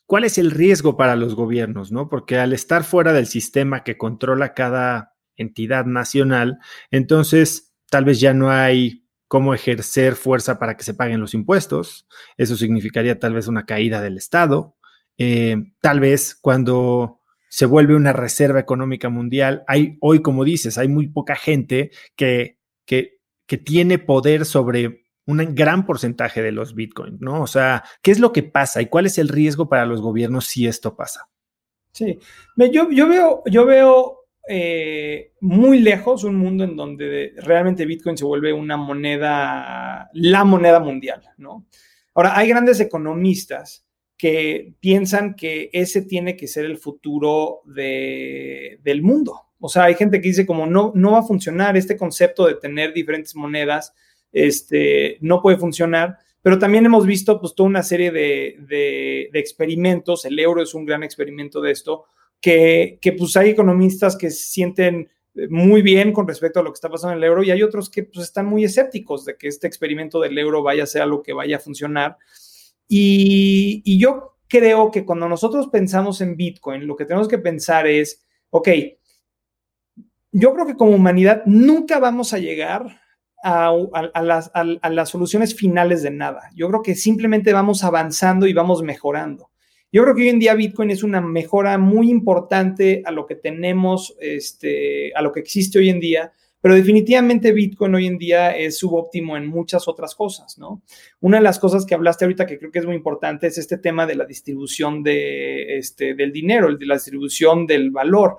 [0.06, 1.92] ¿Cuál es el riesgo para los gobiernos?
[1.92, 2.08] ¿no?
[2.08, 6.58] Porque al estar fuera del sistema que controla cada entidad nacional,
[6.90, 12.06] entonces tal vez ya no hay cómo ejercer fuerza para que se paguen los impuestos.
[12.36, 14.76] Eso significaría tal vez una caída del Estado.
[15.18, 20.88] Eh, tal vez cuando se vuelve una reserva económica mundial, hay hoy, como dices, hay
[20.88, 27.20] muy poca gente que, que, que tiene poder sobre un gran porcentaje de los bitcoins,
[27.20, 27.42] ¿no?
[27.42, 30.46] O sea, ¿qué es lo que pasa y cuál es el riesgo para los gobiernos
[30.46, 31.28] si esto pasa?
[31.92, 32.18] Sí,
[32.72, 38.24] yo, yo veo, yo veo eh, muy lejos un mundo en donde realmente Bitcoin se
[38.24, 41.66] vuelve una moneda, la moneda mundial, ¿no?
[42.14, 43.84] Ahora, hay grandes economistas
[44.16, 49.42] que piensan que ese tiene que ser el futuro de, del mundo.
[49.58, 52.54] O sea, hay gente que dice como no, no va a funcionar este concepto de
[52.54, 53.94] tener diferentes monedas
[54.36, 56.18] este, no puede funcionar.
[56.42, 61.02] Pero también hemos visto pues toda una serie de, experimentos, el euro es un gran
[61.02, 62.04] experimento de esto,
[62.40, 65.08] que, que pues hay economistas que se sienten
[65.48, 67.90] muy bien con respecto a lo que está pasando en el euro y hay otros
[67.90, 71.22] que pues, están muy escépticos de que este experimento del euro vaya a ser algo
[71.22, 72.18] que vaya a funcionar.
[72.86, 77.86] Y, y, yo creo que cuando nosotros pensamos en Bitcoin, lo que tenemos que pensar
[77.86, 78.68] es, ok,
[80.30, 83.00] yo creo que como humanidad nunca vamos a llegar
[83.42, 86.50] a, las, soluciones finales de nada.
[86.54, 89.50] Yo creo que simplemente vamos avanzando y vamos mejorando.
[89.92, 93.36] Yo creo que hoy en día Bitcoin es una mejora muy importante a lo que
[93.36, 98.56] tenemos, este, a lo que existe hoy en día, pero definitivamente Bitcoin hoy en día
[98.56, 100.82] es subóptimo en muchas otras cosas, ¿no?
[101.20, 103.78] Una de las cosas que hablaste ahorita que creo que es muy importante es este
[103.78, 108.38] tema de la distribución de, este, del dinero, de la distribución del valor.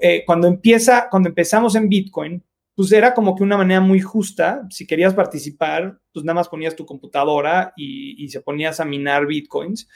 [0.00, 2.42] Eh, cuando empieza, cuando empezamos en Bitcoin,
[2.74, 4.66] pues era como que una manera muy justa.
[4.70, 9.88] Si querías participar, pues nada más ponías tu computadora y, se ponías a minar bitcoins.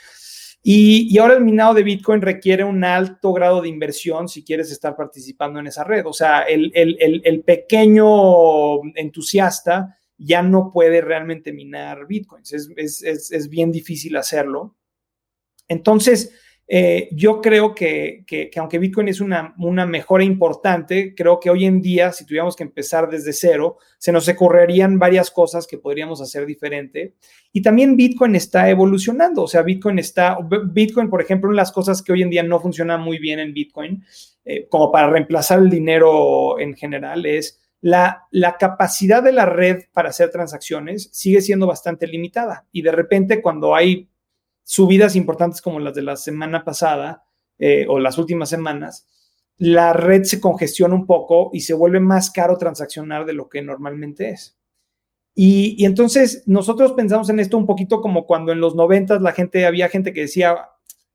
[0.63, 4.97] Y, ahora el minado de Bitcoin requiere un alto grado de inversión si quieres estar
[4.97, 6.05] participando en esa red.
[6.07, 12.53] O sea, el, pequeño entusiasta ya no puede realmente minar Bitcoins.
[12.53, 14.77] Es, es bien difícil hacerlo.
[15.69, 16.33] Entonces,
[16.71, 18.27] eh, yo creo que,
[18.59, 22.63] aunque Bitcoin es una, una, mejora importante, creo que hoy en día, si tuviéramos que
[22.63, 27.15] empezar desde cero, se nos ocurrirían varias cosas que podríamos hacer diferente.
[27.55, 30.37] Y también Bitcoin está evolucionando, o sea, Bitcoin está,
[30.71, 34.05] Bitcoin, por ejemplo, las cosas que hoy en día no funciona muy bien en Bitcoin,
[34.45, 39.85] eh, como para reemplazar el dinero en general, es la, la, capacidad de la red
[39.95, 42.67] para hacer transacciones sigue siendo bastante limitada.
[42.73, 44.11] Y de repente, cuando hay
[44.69, 47.25] subidas importantes como las de la semana pasada
[47.59, 49.09] eh, o las últimas semanas,
[49.57, 53.63] la red se congestiona un poco y se vuelve más caro transaccionar de lo que
[53.63, 54.59] normalmente es.
[55.35, 59.65] Y, entonces nosotros pensamos en esto un poquito como cuando en los noventas la gente,
[59.65, 60.59] había gente que decía,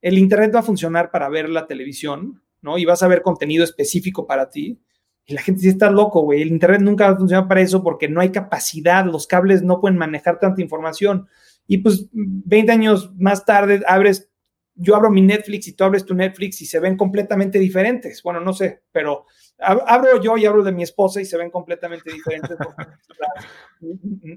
[0.01, 2.79] el Internet va a funcionar para ver la televisión, ¿no?
[2.79, 4.81] Y vas a ver contenido específico para ti.
[5.27, 7.83] Y la gente dice, está loco, güey, el Internet nunca va a funcionar para eso
[7.83, 11.27] porque no hay capacidad, los cables no pueden manejar tanta información.
[11.67, 14.29] Y pues 20 años más tarde abres,
[14.75, 18.21] yo abro mi Netflix y tú abres tu Netflix y se ven completamente diferentes.
[18.23, 19.25] Bueno, no sé, pero
[19.59, 22.57] abro yo y abro de mi esposa y se ven completamente diferentes.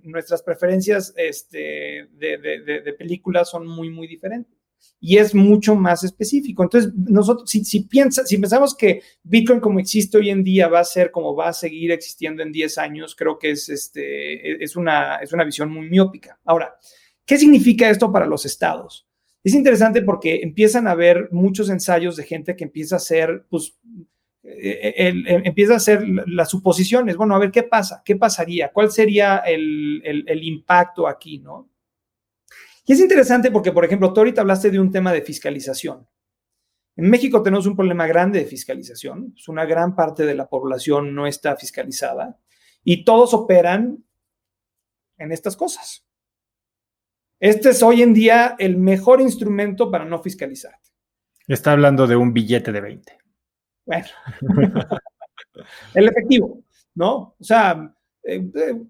[0.05, 4.53] nuestras preferencias este, de, de, películas son muy, muy diferentes.
[5.01, 6.63] Y es mucho más específico.
[6.63, 10.85] Entonces, nosotros, si, si, si pensamos que Bitcoin como existe hoy en día va a
[10.85, 15.17] ser como va a seguir existiendo en 10 años, creo que es, este, es, una,
[15.17, 16.39] es una visión muy miópica.
[16.45, 16.77] Ahora,
[17.27, 19.07] ¿Qué significa esto para los estados?
[19.43, 23.77] Es interesante porque empiezan a haber muchos ensayos de gente que empieza a hacer, pues,
[24.45, 27.17] eh, eh, eh, empieza a hacer las suposiciones.
[27.17, 31.69] Bueno, a ver qué pasa, qué pasaría, cuál sería el, impacto aquí, ¿no?
[32.87, 36.07] Y es interesante porque, por ejemplo, tú ahorita hablaste de un tema de fiscalización.
[36.95, 39.33] En México tenemos un problema grande de fiscalización.
[39.33, 42.39] Pues, una gran parte de la población no está fiscalizada
[42.85, 44.05] y todos operan
[45.19, 46.06] en estas cosas.
[47.39, 50.75] Este es hoy en día el mejor instrumento para no fiscalizar.
[51.47, 53.19] Está hablando de un billete de 20.
[53.85, 54.07] Bueno,
[55.95, 56.65] el efectivo,
[56.95, 57.37] ¿no?
[57.39, 58.83] O sea, eh, eh,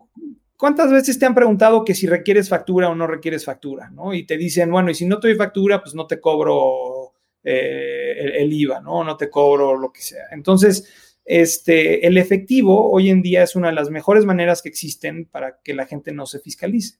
[0.56, 4.14] ¿cuántas veces te han preguntado que si requieres factura o no requieres factura, ¿no?
[4.14, 8.14] Y te dicen, bueno, y si no te doy factura, pues no te cobro eh,
[8.16, 9.04] el, el, IVA, ¿no?
[9.04, 10.26] No te cobro lo que sea.
[10.30, 15.26] Entonces, este, el efectivo hoy en día es una de las mejores maneras que existen
[15.26, 16.98] para que la gente no se fiscalice.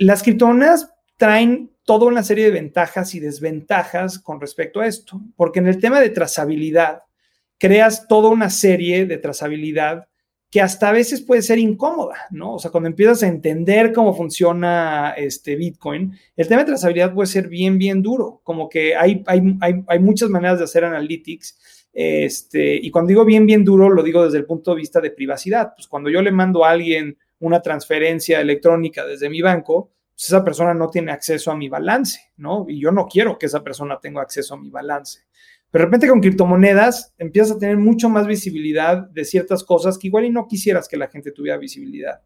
[0.00, 5.58] Las criptomonedas traen toda una serie de ventajas y desventajas con respecto a esto, porque
[5.58, 7.02] en el tema de trazabilidad,
[7.58, 10.08] creas toda una serie de trazabilidad
[10.50, 12.54] que hasta a veces puede ser incómoda, ¿no?
[12.54, 17.26] O sea, cuando empiezas a entender cómo funciona este Bitcoin, el tema de trazabilidad puede
[17.26, 22.90] ser bien, bien duro, como que hay, hay, muchas maneras de hacer analytics, este, y
[22.90, 25.86] cuando digo bien, bien duro, lo digo desde el punto de vista de privacidad, pues
[25.86, 30.74] cuando yo le mando a alguien una transferencia electrónica desde mi banco, pues esa persona
[30.74, 32.66] no tiene acceso a mi balance, ¿no?
[32.68, 35.20] Y yo no quiero que esa persona tenga acceso a mi balance.
[35.70, 40.08] Pero de repente con criptomonedas empiezas a tener mucho más visibilidad de ciertas cosas que
[40.08, 42.20] igual y no quisieras que la gente tuviera visibilidad.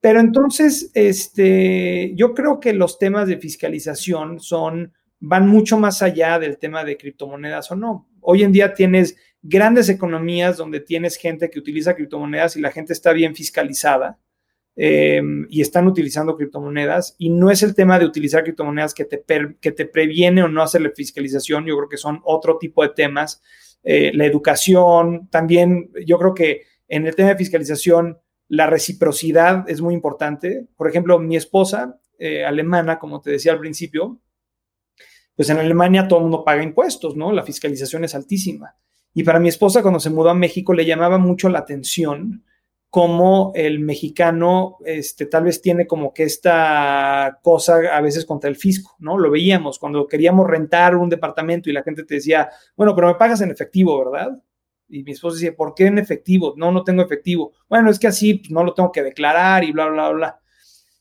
[0.00, 6.38] Pero entonces, este, yo creo que los temas de fiscalización son, van mucho más allá
[6.38, 8.08] del tema de criptomonedas o no.
[8.20, 12.92] Hoy en día tienes grandes economías donde tienes gente que utiliza criptomonedas y la gente
[12.92, 14.18] está bien fiscalizada
[14.76, 17.14] eh, y están utilizando criptomonedas.
[17.18, 19.24] Y no es el tema de utilizar criptomonedas que te,
[19.60, 23.42] que te previene o no hacerle fiscalización, yo creo que son otro tipo de temas.
[23.82, 28.18] Eh, la educación, también yo creo que en el tema de fiscalización,
[28.48, 30.66] la reciprocidad es muy importante.
[30.76, 34.20] Por ejemplo, mi esposa, eh, alemana, como te decía al principio,
[35.36, 37.30] pues en Alemania todo el mundo paga impuestos, ¿no?
[37.30, 38.74] La fiscalización es altísima.
[39.18, 42.44] Y para mi esposa, cuando se mudó a México, le llamaba mucho la atención
[42.88, 48.54] cómo el mexicano este, tal vez tiene como que esta cosa a veces contra el
[48.54, 49.18] fisco, ¿no?
[49.18, 53.16] Lo veíamos cuando queríamos rentar un departamento y la gente te decía, bueno, pero me
[53.16, 54.40] pagas en efectivo, ¿verdad?
[54.88, 56.54] Y mi esposa decía, ¿por qué en efectivo?
[56.56, 57.54] No, no tengo efectivo.
[57.68, 60.40] Bueno, es que así no lo tengo que declarar y bla, bla, bla.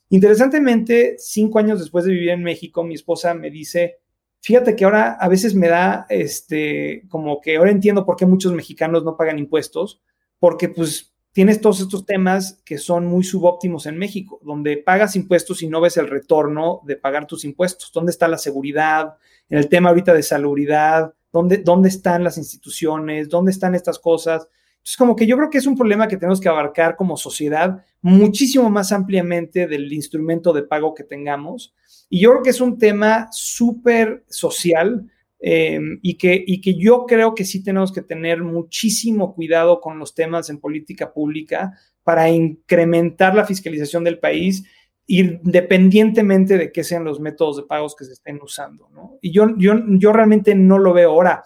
[0.10, 4.00] Interesantemente, cinco años después de vivir en México, mi esposa me dice,
[4.48, 8.54] Fíjate que ahora a veces me da, este, como que ahora entiendo por qué muchos
[8.54, 10.00] mexicanos no pagan impuestos,
[10.40, 15.64] porque pues tienes todos estos temas que son muy subóptimos en México, donde pagas impuestos
[15.64, 17.92] y no ves el retorno de pagar tus impuestos.
[17.92, 19.18] ¿Dónde está la seguridad?
[19.50, 23.28] En el tema ahorita de salubridad, ¿dónde, dónde están las instituciones?
[23.28, 24.48] ¿Dónde están estas cosas?
[24.78, 27.84] Entonces, como que yo creo que es un problema que tenemos que abarcar como sociedad
[28.00, 31.74] muchísimo más ampliamente del instrumento de pago que tengamos
[32.10, 37.06] y yo creo que es un tema súper social em, y, que, y que yo
[37.06, 42.30] creo que sí tenemos que tener muchísimo cuidado con los temas en política pública para
[42.30, 44.64] incrementar la fiscalización del país
[45.08, 48.90] independientemente de qué sean los métodos de pagos que se estén usando.
[49.22, 51.12] Y yo, yo, yo realmente no lo veo.
[51.12, 51.44] Ahora,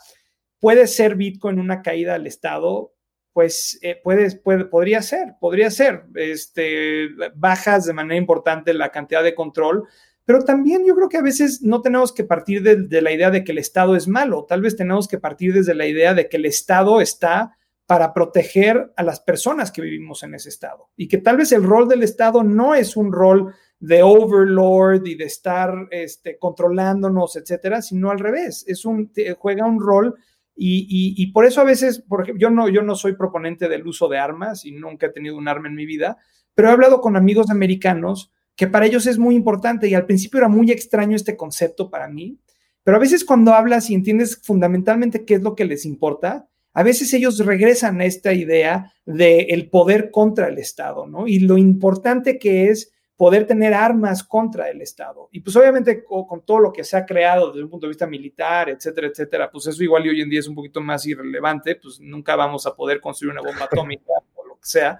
[0.60, 2.94] ¿puede ser Bitcoin una caída al Estado?
[3.34, 6.06] Pues eh, puede, podría ser, podría ser.
[6.16, 9.88] Este, bajas de manera importante la cantidad de control,
[10.26, 13.44] pero también yo creo que a veces no tenemos que partir de, la idea de
[13.44, 16.38] que el Estado es malo, tal vez tenemos que partir desde la idea de que
[16.38, 20.90] el Estado está para proteger a las personas que vivimos en ese Estado.
[20.96, 25.16] Y que tal vez el rol del Estado no es un rol de overlord y
[25.16, 30.16] de estar este, controlándonos, etcétera, sino al revés, es un, juega un rol
[30.56, 33.68] y, y, y, por eso a veces, por ejemplo, yo no, yo no soy proponente
[33.68, 36.18] del uso de armas y nunca he tenido un arma en mi vida,
[36.54, 40.38] pero he hablado con amigos americanos que para ellos es muy importante y al principio
[40.38, 42.38] era muy extraño este concepto para mí,
[42.84, 46.84] pero a veces cuando hablas y entiendes fundamentalmente qué es lo que les importa, a
[46.84, 51.28] veces ellos regresan a esta idea del el poder contra el Estado, ¿no?
[51.28, 55.28] Y lo importante que es poder tener armas contra el Estado.
[55.32, 57.94] Y pues obviamente con, con, todo lo que se ha creado desde un punto de
[57.94, 61.04] vista militar, etcétera, etcétera, pues eso igual y hoy en día es un poquito más
[61.08, 65.00] irrelevante, pues nunca vamos a poder construir una bomba atómica o lo que sea.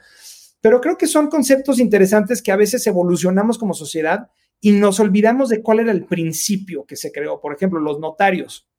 [0.62, 5.50] Pero creo que son conceptos interesantes que a veces evolucionamos como sociedad y nos olvidamos
[5.50, 7.42] de cuál era el principio que se creó.
[7.42, 8.70] Por ejemplo, los notarios.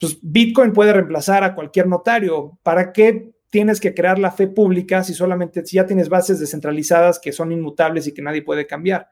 [0.00, 2.58] Pues Bitcoin puede reemplazar a cualquier notario.
[2.62, 7.18] ¿Para qué tienes que crear la fe pública si solamente si ya tienes bases descentralizadas
[7.18, 9.08] que son inmutables y que nadie puede cambiar?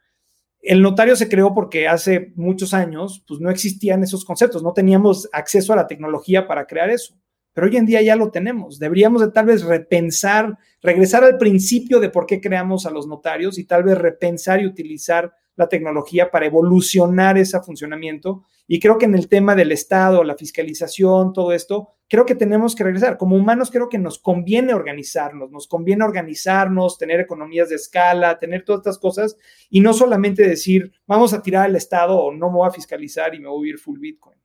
[0.60, 5.28] El notario se creó porque hace muchos años pues no existían esos conceptos, no teníamos
[5.32, 7.14] acceso a la tecnología para crear eso
[7.59, 8.78] pero hoy en día ya lo tenemos.
[8.78, 13.59] Deberíamos de tal vez repensar, regresar al principio de por qué creamos a los notarios
[13.59, 18.44] y tal vez repensar y utilizar la tecnología para evolucionar ese funcionamiento.
[18.68, 22.76] Y creo que en el tema del Estado, la fiscalización, todo esto, creo que tenemos
[22.76, 23.18] que regresar.
[23.18, 28.64] Como humanos creo que nos conviene organizarnos, nos conviene organizarnos, tener economías de escala, tener
[28.64, 29.36] todas estas cosas
[29.68, 33.34] y no solamente decir, vamos a tirar al Estado o no me voy a fiscalizar
[33.34, 34.38] y me voy a ir full Bitcoin.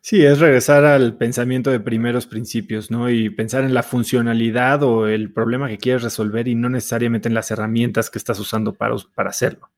[0.00, 3.10] Sí, es regresar al pensamiento de primeros principios, ¿no?
[3.10, 7.34] Y pensar en la funcionalidad o el problema que quieres resolver y no necesariamente en
[7.34, 9.70] las herramientas que estás usando para, para hacerlo.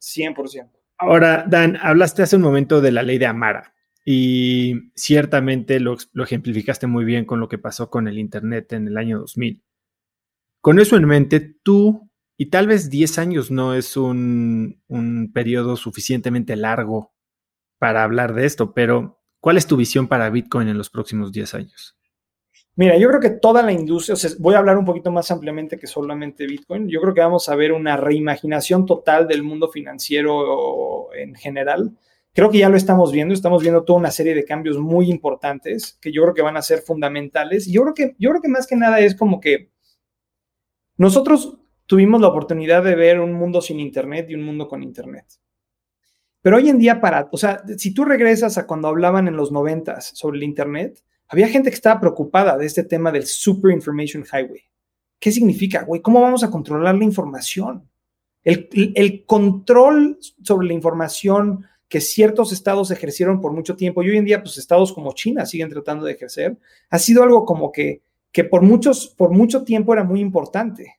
[0.00, 0.70] 100%.
[0.98, 3.74] Ahora, Dan, hablaste hace un momento de la ley de Amara
[4.04, 8.88] y ciertamente lo, lo ejemplificaste muy bien con lo que pasó con el Internet en
[8.88, 9.62] el año 2000.
[10.60, 15.76] Con eso en mente, tú, y tal vez 10 años no es un, un periodo
[15.76, 17.12] suficientemente largo
[17.78, 21.54] para hablar de esto, pero ¿cuál es tu visión para Bitcoin en los próximos 10
[21.54, 21.96] años?
[22.76, 25.30] Mira, yo creo que toda la industria, o sea, voy a hablar un poquito más
[25.30, 29.68] ampliamente que solamente Bitcoin, yo creo que vamos a ver una reimaginación total del mundo
[29.68, 31.98] financiero en general.
[32.32, 35.98] Creo que ya lo estamos viendo, estamos viendo toda una serie de cambios muy importantes
[36.00, 37.66] que yo creo que van a ser fundamentales.
[37.70, 39.70] Yo creo que, yo creo que más que nada es como que
[40.96, 45.26] nosotros tuvimos la oportunidad de ver un mundo sin Internet y un mundo con Internet.
[46.42, 49.52] Pero hoy en día, para, o sea, si tú regresas a cuando hablaban en los
[49.52, 54.24] noventas sobre el Internet, había gente que estaba preocupada de este tema del Super Information
[54.24, 54.62] Highway.
[55.20, 56.02] ¿Qué significa, güey?
[56.02, 57.88] ¿Cómo vamos a controlar la información?
[58.42, 64.24] El, control sobre la información que ciertos estados ejercieron por mucho tiempo y hoy en
[64.24, 66.58] día, pues estados como China siguen tratando de ejercer,
[66.90, 70.96] ha sido algo como que, que por, muchos, por mucho tiempo era muy importante.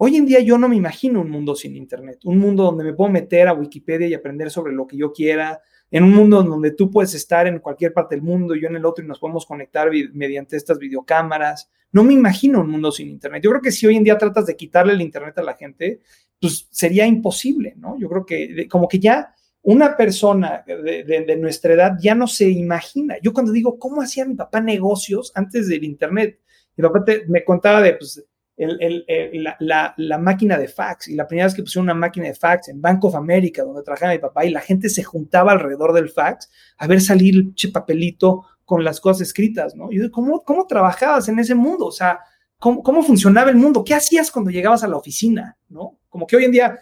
[0.00, 2.94] Hoy en día yo no me imagino un mundo sin Internet, un mundo donde me
[2.94, 6.70] puedo meter a Wikipedia y aprender sobre lo que yo quiera, en un mundo donde
[6.70, 9.44] tú puedes estar en cualquier parte del mundo yo en el otro y nos podemos
[9.44, 11.68] conectar mediante estas videocámaras.
[11.90, 13.42] No me imagino un mundo sin Internet.
[13.42, 15.98] Yo creo que si hoy en día tratas de quitarle el Internet a la gente,
[16.40, 17.98] pues sería imposible, ¿no?
[17.98, 23.16] Yo creo que como que ya una persona de, nuestra edad ya no se imagina.
[23.20, 26.38] Yo cuando digo, ¿cómo hacía mi papá negocios antes del Internet?
[26.76, 28.24] Mi papá me contaba de, pues,
[28.58, 31.08] la, máquina de fax.
[31.08, 33.82] Y la primera vez que pusieron una máquina de fax en Bank of America, donde
[33.82, 37.72] trabajaba mi papá, y la gente se juntaba alrededor del fax a ver salir el
[37.72, 39.90] papelito con las cosas escritas, ¿no?
[39.90, 41.86] Y yo, ¿cómo, ¿cómo trabajabas en ese mundo?
[41.86, 42.20] O sea,
[42.58, 43.84] ¿cómo, ¿cómo funcionaba el mundo?
[43.84, 45.98] ¿Qué hacías cuando llegabas a la oficina, ¿no?
[46.08, 46.78] Como que hoy en día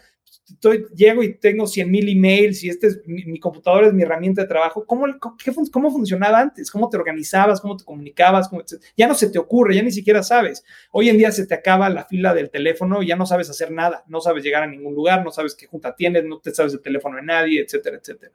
[0.49, 4.03] estoy, llego y tengo 100 mil emails y este es mi, mi, computadora es mi
[4.03, 4.86] herramienta de trabajo.
[4.86, 5.07] ¿Cómo,
[5.42, 6.70] qué, ¿Cómo funcionaba antes?
[6.70, 7.61] ¿Cómo te organizabas?
[7.61, 8.49] ¿Cómo te comunicabas?
[8.97, 10.64] Ya no se te ocurre, ya ni siquiera sabes.
[10.92, 13.72] Hoy en día se te acaba la fila del teléfono y ya no sabes hacer
[13.72, 16.72] nada, no sabes llegar a ningún lugar, no sabes qué junta tienes, no te sabes
[16.74, 18.32] el teléfono de nadie, etcétera, etcétera.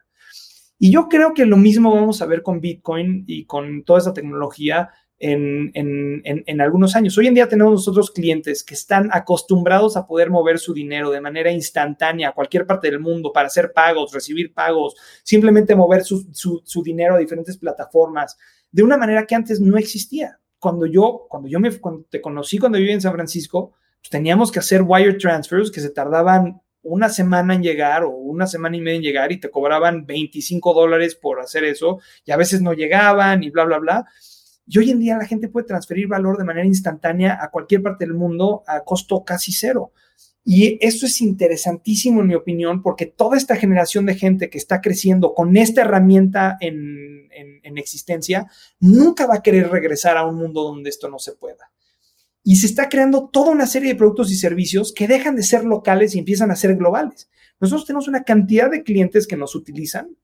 [0.83, 4.13] Y yo creo que lo mismo vamos a ver con Bitcoin y con toda esa
[4.13, 4.89] tecnología
[5.21, 7.15] en, en, en, en, algunos años.
[7.17, 11.21] Hoy en día tenemos nosotros clientes que están acostumbrados a poder mover su dinero de
[11.21, 16.27] manera instantánea a cualquier parte del mundo para hacer pagos, recibir pagos, simplemente mover su,
[16.33, 18.35] su, su dinero a diferentes plataformas
[18.71, 20.39] de una manera que antes no existía.
[20.57, 24.51] Cuando yo, cuando yo me, cuando te conocí, cuando vivía en San Francisco, pues teníamos
[24.51, 28.81] que hacer wire transfers que se tardaban una semana en llegar o una semana y
[28.81, 32.73] media en llegar y te cobraban 25 dólares por hacer eso y a veces no
[32.73, 34.05] llegaban y bla, bla, bla.
[34.73, 38.05] Y hoy en día la gente puede transferir valor de manera instantánea a cualquier parte
[38.05, 39.91] del mundo a costo casi cero.
[40.45, 44.79] Y eso es interesantísimo en mi opinión, porque toda esta generación de gente que está
[44.79, 48.47] creciendo con esta herramienta en, en, existencia,
[48.79, 51.69] nunca va a querer regresar a un mundo donde esto no se pueda.
[52.41, 55.65] Y se está creando toda una serie de productos y servicios que dejan de ser
[55.65, 57.29] locales y empiezan a ser globales.
[57.59, 60.15] Nosotros tenemos una cantidad de clientes que nos utilizan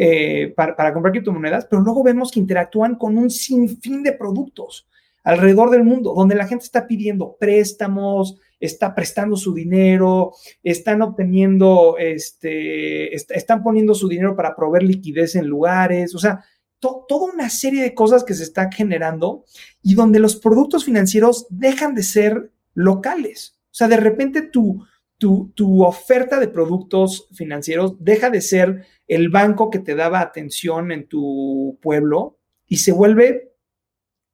[0.00, 4.86] eh, para, comprar criptomonedas, pero luego vemos que interactúan con un sinfín de productos
[5.24, 11.96] alrededor del mundo, donde la gente está pidiendo préstamos, está prestando su dinero, están obteniendo,
[11.98, 16.44] este, están poniendo su dinero para proveer liquidez en lugares, o sea,
[16.78, 19.46] toda una serie de cosas que se están generando
[19.82, 23.58] y donde los productos financieros dejan de ser locales.
[23.64, 24.84] O sea, de repente tu,
[25.18, 30.92] tu, tu oferta de productos financieros deja de ser el banco que te daba atención
[30.92, 33.52] en tu pueblo y se vuelve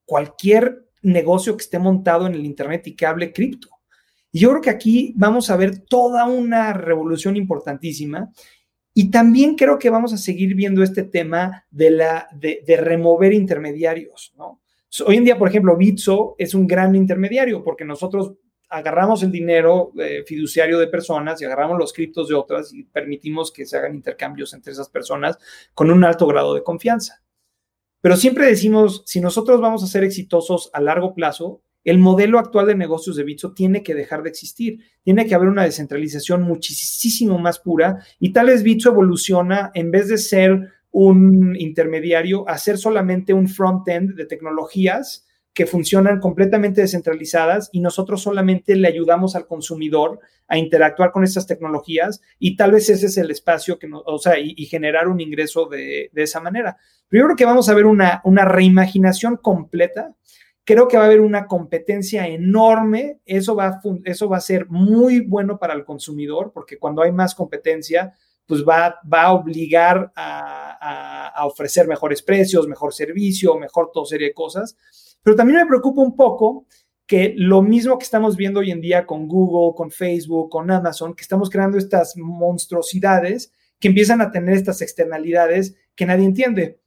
[0.04, 3.68] cualquier negocio que esté montado en el Internet y que hable cripto.
[4.32, 8.32] Y yo creo que aquí vamos a ver toda una revolución importantísima.
[8.92, 14.32] Y también creo que vamos a seguir viendo este tema de, la, de, remover intermediarios,
[14.36, 14.60] ¿no?
[15.06, 18.34] Hoy en día, por ejemplo, Bitso es un gran intermediario porque nosotros
[18.74, 23.52] agarramos el dinero eh, fiduciario de personas y agarramos los criptos de otras y permitimos
[23.52, 25.38] que se hagan intercambios entre esas personas
[25.74, 27.22] con un alto grado de confianza.
[28.00, 32.66] Pero siempre decimos, si nosotros vamos a ser exitosos a largo plazo, el modelo actual
[32.66, 34.80] de negocios de Bitso tiene que dejar de existir.
[35.02, 40.08] Tiene que haber una descentralización muchísimo más pura y tal vez Bitso evoluciona en vez
[40.08, 47.70] de ser un intermediario a ser solamente un front-end de tecnologías que funcionan completamente descentralizadas
[47.72, 52.90] y nosotros solamente le ayudamos al consumidor a interactuar con estas tecnologías y tal vez
[52.90, 56.76] ese es el espacio que nos, o sea, y, generar un ingreso de, esa manera.
[57.08, 60.14] Pero yo creo que vamos a ver una, una reimaginación completa
[60.66, 63.20] Creo que va a haber una competencia enorme.
[63.26, 67.12] Eso va, a, eso va a ser muy bueno para el consumidor, porque cuando hay
[67.12, 68.14] más competencia,
[68.46, 74.28] pues va, va a obligar a, a, ofrecer mejores precios, mejor servicio, mejor toda serie
[74.28, 74.76] de cosas.
[75.24, 76.66] Pero también me preocupa un poco
[77.06, 81.14] que lo mismo que estamos viendo hoy en día con Google, con Facebook, con Amazon,
[81.14, 86.78] que estamos creando estas monstruosidades que empiezan a tener estas externalidades que nadie entiende.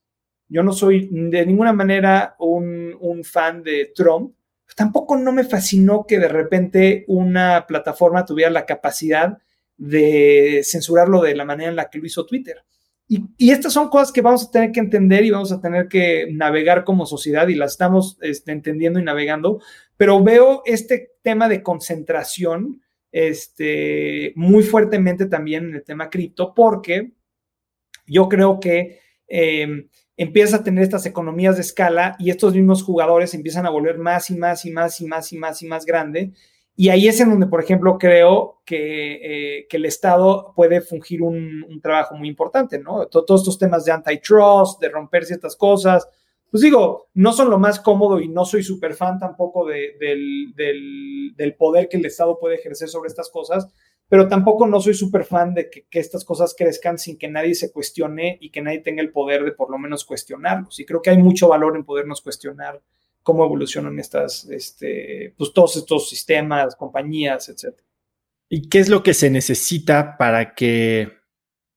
[0.48, 4.34] Yo no soy de ninguna manera un, fan de Trump.
[4.76, 9.38] Tampoco no me fascinó que de repente una plataforma tuviera la capacidad
[9.76, 12.64] de censurarlo de la manera en la que lo hizo Twitter.
[13.08, 16.28] Y, estas son cosas que vamos a tener que entender y vamos a tener que
[16.34, 19.62] navegar como sociedad y las estamos este, entendiendo y navegando,
[19.96, 22.82] pero veo este tema de concentración
[23.12, 27.14] este, muy fuertemente también en el tema cripto, porque
[28.06, 29.88] yo creo que eh,
[30.18, 34.30] empieza a tener estas economías de escala y estos mismos jugadores empiezan a volver más
[34.30, 36.34] y más y más y más y más y más grande.
[36.80, 41.24] Y ahí es en donde, por ejemplo, creo que, eh, que el Estado puede fungir
[41.24, 43.08] un, un, trabajo muy importante, ¿no?
[43.08, 46.08] Todos estos temas de antitrust, de romper ciertas cosas,
[46.50, 50.54] pues digo, no son lo más cómodo y no soy súper fan tampoco de, del,
[50.56, 53.68] del, del, poder que el Estado puede ejercer sobre estas cosas,
[54.08, 57.72] pero tampoco no soy súper fan de que, estas cosas crezcan sin que nadie se
[57.72, 60.80] cuestione y que nadie tenga el poder de por lo menos cuestionarlos.
[60.80, 62.82] Y creo que hay mucho valor en podernos cuestionar
[63.28, 67.78] cómo evolucionan estas, este, pues todos estos sistemas, compañías, etc.
[68.48, 71.12] ¿Y qué es lo que se necesita para que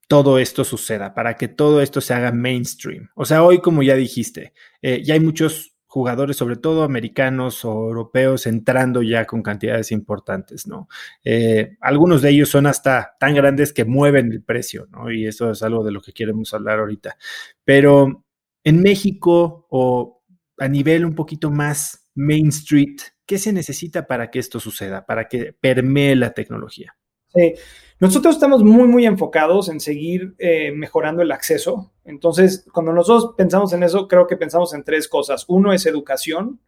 [0.07, 3.09] todo esto suceda, para que todo esto se haga mainstream?
[3.17, 7.73] O sea, hoy, como ya dijiste, eh, ya hay muchos jugadores, sobre todo americanos o
[7.73, 10.87] europeos, entrando ya con cantidades importantes, ¿no?
[11.25, 15.11] Eh, algunos de ellos son hasta tan grandes que mueven el precio, ¿no?
[15.11, 17.17] Y eso es algo de lo que queremos hablar ahorita.
[17.65, 18.25] Pero
[18.63, 20.20] en México o
[20.61, 22.97] a nivel un poquito más Main Street,
[23.27, 26.97] ¿qué se necesita para que esto suceda, para que permee la tecnología?
[27.29, 27.55] Sí.
[27.99, 31.93] Nosotros estamos muy, muy enfocados en seguir eh, mejorando el acceso.
[32.05, 35.45] Entonces, cuando nosotros pensamos en eso, creo que pensamos en tres cosas.
[35.49, 36.61] Uno es educación,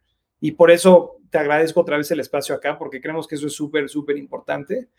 [0.43, 3.53] y por eso te agradezco otra vez el espacio acá, porque creemos que eso es
[3.53, 4.89] súper, súper importante.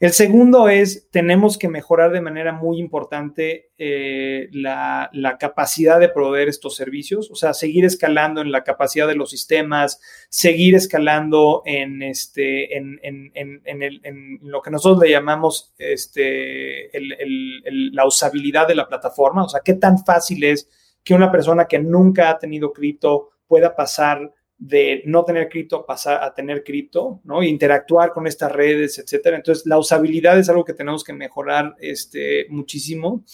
[0.00, 5.08] El segundo es, tenemos que mejorar de manera muy importante eh, la,
[5.38, 10.00] capacidad de proveer estos servicios, o sea, seguir escalando en la capacidad de los sistemas,
[10.28, 16.90] seguir escalando en, este, en, lo que nosotros le llamamos este,
[17.92, 20.68] la usabilidad de la plataforma, o sea, qué tan fácil es
[21.04, 26.22] que una persona que nunca ha tenido cripto pueda pasar de no tener cripto pasar
[26.22, 27.42] a tener cripto, ¿no?
[27.42, 29.36] Interactuar con estas redes, etcétera.
[29.36, 33.24] Entonces, la usabilidad es algo que tenemos que mejorar este, muchísimo.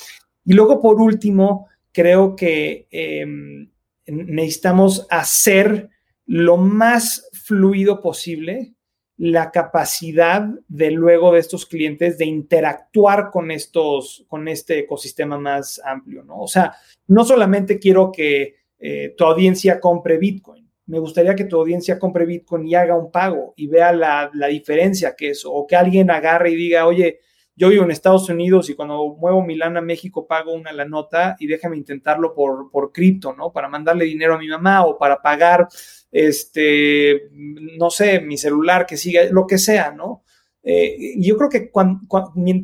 [0.44, 3.70] Y luego, por último, creo que em,
[4.06, 5.88] necesitamos hacer
[6.26, 8.74] lo más fluido posible
[9.16, 15.80] la capacidad de luego de estos clientes de interactuar con estos, con este ecosistema más
[15.84, 16.40] amplio, ¿no?
[16.40, 16.74] O sea,
[17.06, 22.26] no solamente quiero que eh, tu audiencia compre Bitcoin, me gustaría que tu audiencia compre
[22.26, 26.10] Bitcoin y haga un pago y vea la, la diferencia que es, o que alguien
[26.10, 27.20] agarre y diga, oye,
[27.56, 31.36] yo vivo en Estados Unidos y cuando muevo Milán a México pago una la nota
[31.38, 33.52] y déjame intentarlo por, por cripto, ¿no?
[33.52, 35.68] Para mandarle dinero a mi mamá o para pagar,
[36.10, 40.24] este, no sé, mi celular que siga, lo que sea, ¿no?
[40.66, 41.70] Eh, yo creo que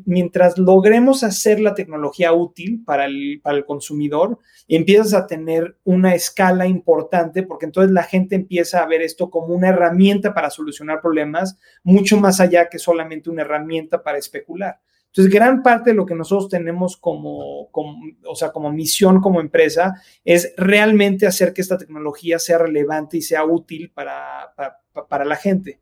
[0.07, 4.39] mientras logremos hacer la tecnología útil para el, para el consumidor,
[4.69, 9.55] empiezas a tener una escala importante porque entonces la gente empieza a ver esto como
[9.55, 14.81] una herramienta para solucionar problemas, mucho más allá que solamente una herramienta para especular.
[15.09, 20.01] Entonces, gran parte de lo que nosotros tenemos como, o sea, como misión como empresa
[20.25, 24.79] es realmente hacer que esta tecnología sea relevante y sea útil para, para,
[25.09, 25.81] para la gente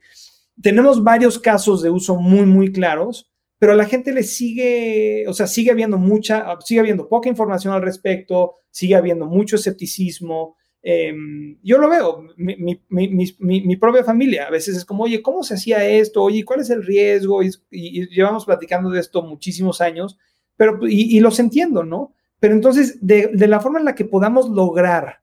[0.62, 5.46] tenemos varios casos de uso muy, muy claros, pero la gente le sigue, o sea,
[5.46, 10.56] sigue habiendo mucha, sigue habiendo poca información al respecto, sigue habiendo mucho escepticismo.
[10.80, 12.56] Em, yo lo veo, mi,
[12.88, 16.22] mi, propia familia a veces es como, oye, ¿cómo se hacía esto?
[16.22, 17.42] Oye, ¿cuál es el riesgo?
[17.42, 17.50] Y,
[18.10, 20.18] llevamos platicando de esto muchísimos años,
[20.56, 22.14] pero, y, los entiendo, ¿no?
[22.38, 25.22] Pero entonces, de, de la forma en la que podamos lograr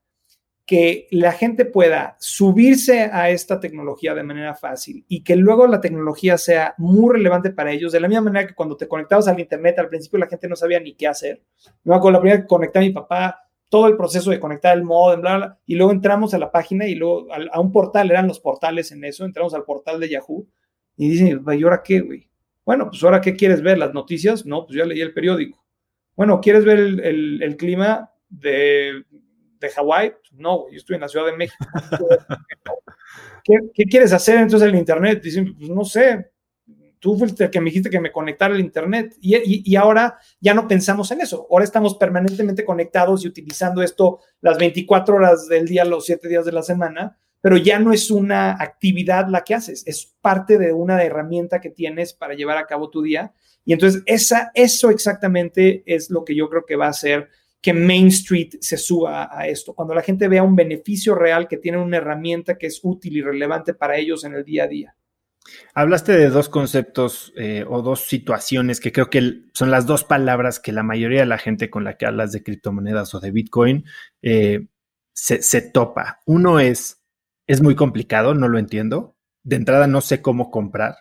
[0.66, 5.80] que la gente pueda subirse a esta tecnología de manera fácil y que luego la
[5.80, 9.38] tecnología sea muy relevante para ellos, de la misma manera que cuando te conectabas al
[9.38, 11.40] Internet, al principio la gente no sabía ni qué hacer.
[11.84, 14.82] Me acuerdo la primera que conecté a mi papá, todo el proceso de conectar el
[14.82, 18.26] modem, bla, bla, y luego entramos a la página y luego a, un portal, eran
[18.26, 20.48] los portales en eso, entramos al portal de Yahoo
[20.96, 22.28] y dicen, ¿y ahora qué, güey?
[22.64, 25.64] Bueno, pues ahora qué quieres ver, las noticias, no, pues ya leí el periódico.
[26.16, 29.04] Bueno, ¿quieres ver el clima de
[29.58, 31.64] de Hawái, pues, no, yo estoy en la Ciudad de México.
[33.44, 35.22] ¿Qué, quieres hacer entonces en el Internet?
[35.22, 36.32] Dicen, pues no sé,
[36.98, 40.54] tú fuiste el que me dijiste que me conectara al Internet y, y, ahora ya
[40.54, 41.46] no pensamos en eso.
[41.50, 46.44] Ahora estamos permanentemente conectados y utilizando esto las 24 horas del día, los 7 días
[46.44, 50.72] de la semana, pero ya no es una actividad la que haces, es parte de
[50.72, 53.32] una herramienta que tienes para llevar a cabo tu día.
[53.64, 57.28] Y entonces esa, eso exactamente es lo que yo creo que va a ser
[57.60, 61.56] que Main Street se suba a esto, cuando la gente vea un beneficio real que
[61.56, 64.96] tiene una herramienta que es útil y relevante para ellos en el día a día.
[65.74, 70.60] Hablaste de dos conceptos eh, o dos situaciones que creo que son las dos palabras
[70.60, 73.84] que la mayoría de la gente con la que hablas de criptomonedas o de Bitcoin
[74.22, 74.66] eh,
[75.12, 76.20] se, se, topa.
[76.26, 77.02] Uno es,
[77.46, 79.16] es muy complicado, no lo entiendo.
[79.42, 80.96] De entrada no sé cómo comprar.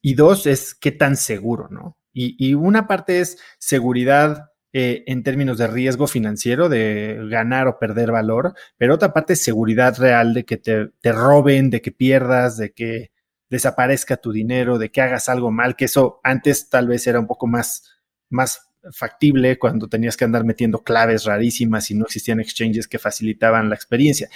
[0.00, 1.98] Y dos es qué tan seguro, ¿no?
[2.12, 4.50] Y, y una parte es seguridad
[4.80, 9.42] eh, en términos de riesgo financiero, de ganar o perder valor, pero otra parte es
[9.42, 13.10] seguridad real de que te, roben, de que pierdas, de que
[13.50, 17.26] desaparezca tu dinero, de que hagas algo mal, que eso antes tal vez era un
[17.26, 17.98] poco más,
[18.30, 23.70] más factible cuando tenías que andar metiendo claves rarísimas y no existían exchanges que facilitaban
[23.70, 24.28] la experiencia.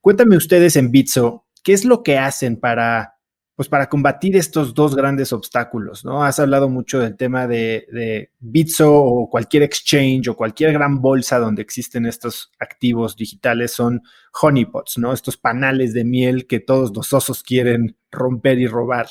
[0.00, 3.19] Cuéntame ustedes en Bitso, ¿qué es lo que hacen para
[3.60, 6.24] pues para combatir estos dos grandes obstáculos, ¿no?
[6.24, 11.60] Has hablado mucho del tema de, Bitso o cualquier exchange o cualquier gran bolsa donde
[11.60, 14.00] existen estos activos digitales son
[14.40, 15.12] honeypots, ¿no?
[15.12, 19.08] Estos panales de miel que todos los osos quieren romper y robar.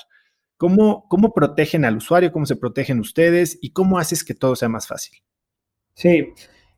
[0.57, 2.31] ¿Cómo, cómo protegen al usuario?
[2.31, 3.59] ¿Cómo se protegen ustedes?
[3.61, 5.19] ¿Y cómo haces que todo sea más fácil?
[5.93, 6.25] Sí,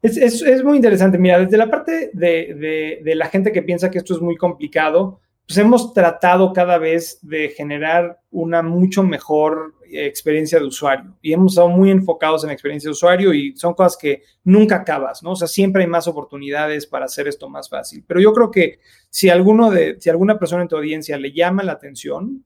[0.01, 1.17] es, muy interesante.
[1.17, 5.57] Mira, desde la parte de la gente que piensa que esto es muy complicado, pues
[5.57, 11.69] hemos tratado cada vez de generar una mucho mejor experiencia de usuario y hemos estado
[11.69, 15.31] muy enfocados en experiencia de usuario y son cosas que nunca acabas, ¿no?
[15.31, 18.03] O sea, siempre hay más oportunidades para hacer esto más fácil.
[18.07, 18.79] Pero yo creo que
[19.09, 22.45] si alguno de, si alguna persona en tu audiencia le llama la atención,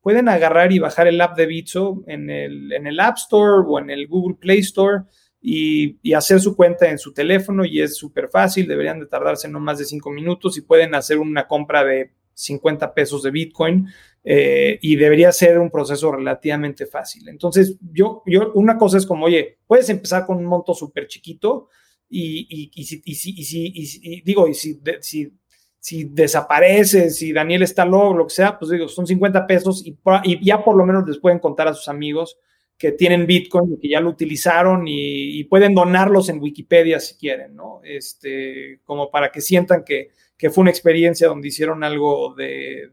[0.00, 3.78] pueden agarrar y bajar el app de Bitso en el, en el App Store o
[3.78, 5.04] en el Google Play Store
[5.40, 9.48] y, y hacer su cuenta en su teléfono y es súper fácil, deberían de tardarse
[9.48, 13.88] no más de cinco minutos y pueden hacer una compra de 50 pesos de Bitcoin
[14.22, 17.28] eh, y debería ser un proceso relativamente fácil.
[17.28, 21.68] Entonces, yo, yo, una cosa es como, oye, puedes empezar con un monto súper chiquito
[22.08, 25.32] y, y, si, y, si, y, digo, y si, si,
[25.78, 29.94] si desaparece, si Daniel está loco, lo que sea, pues digo, son 50 pesos y,
[30.42, 32.38] ya por lo menos les pueden contar a sus amigos
[32.78, 37.54] que tienen Bitcoin y que ya lo utilizaron y, pueden donarlos en Wikipedia si quieren,
[37.54, 37.82] ¿no?
[37.84, 40.08] Este, como para que sientan que,
[40.50, 42.90] fue una experiencia donde hicieron algo de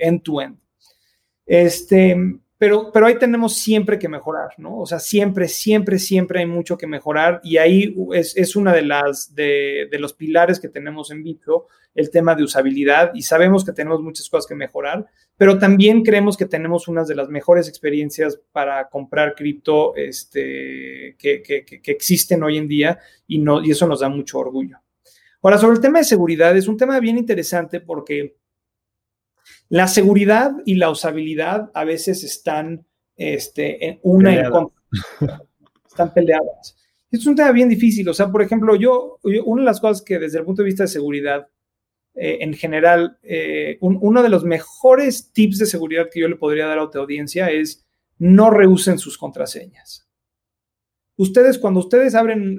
[0.00, 0.58] end-to-end.
[1.46, 2.16] Este,
[2.62, 4.78] pero, pero ahí tenemos siempre que mejorar, ¿no?
[4.78, 8.82] O sea, siempre, siempre, siempre hay mucho que mejorar y ahí es, es una de
[8.82, 11.62] las, de, de, los pilares que tenemos en Bitcoin,
[11.94, 15.06] el tema de usabilidad y sabemos que tenemos muchas cosas que mejorar,
[15.36, 21.42] pero también creemos que tenemos unas de las mejores experiencias para comprar cripto este, que,
[21.42, 24.78] que, que, existen hoy en día y, no, y eso nos da mucho orgullo.
[25.42, 28.36] Ahora, sobre el tema de seguridad, es un tema bien interesante porque
[29.68, 32.86] la seguridad y la usabilidad a veces están
[33.16, 34.82] este, en una en contra.
[35.86, 36.74] Están peleadas.
[37.10, 38.08] Es un tema bien difícil.
[38.08, 40.84] O sea, por ejemplo, yo, una de las cosas que desde el punto de vista
[40.84, 41.48] de seguridad,
[42.14, 46.66] eh, en general, eh, uno de los mejores tips de seguridad que yo le podría
[46.66, 47.84] dar a tu audiencia es
[48.16, 50.08] no reusen sus contraseñas.
[51.16, 52.56] Ustedes, cuando ustedes abren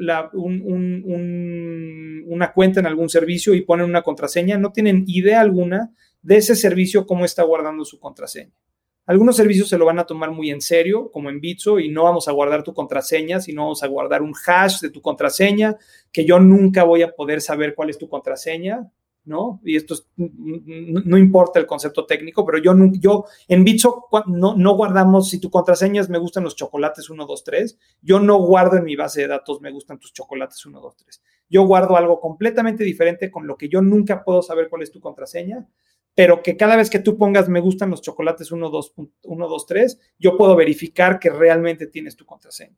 [2.28, 6.56] una cuenta en algún servicio y ponen una contraseña, no tienen idea alguna de ese
[6.56, 8.54] servicio cómo está guardando su contraseña.
[9.06, 12.04] Algunos servicios se lo van a tomar muy en serio, como en Bitso, y no
[12.04, 15.76] vamos a guardar tu contraseña, sino vamos a guardar un hash de tu contraseña,
[16.12, 18.90] que yo nunca voy a poder saber cuál es tu contraseña.
[19.26, 19.62] ¿no?
[19.64, 25.30] Y esto no, importa el concepto técnico, pero yo, yo en Bitso no, no guardamos,
[25.30, 28.84] si tu contraseña es me gustan los chocolates 1, 2, 3, yo no guardo en
[28.84, 31.22] mi base de datos me gustan tus chocolates 1, 2, 3.
[31.54, 35.00] Yo guardo algo completamente diferente con lo que yo nunca puedo saber cuál es tu
[35.00, 35.68] contraseña,
[36.16, 39.68] pero que cada vez que tú pongas me gustan los chocolates 1, 2, 1, 2,
[39.68, 42.76] 3, yo puedo verificar que realmente tienes tu contraseña.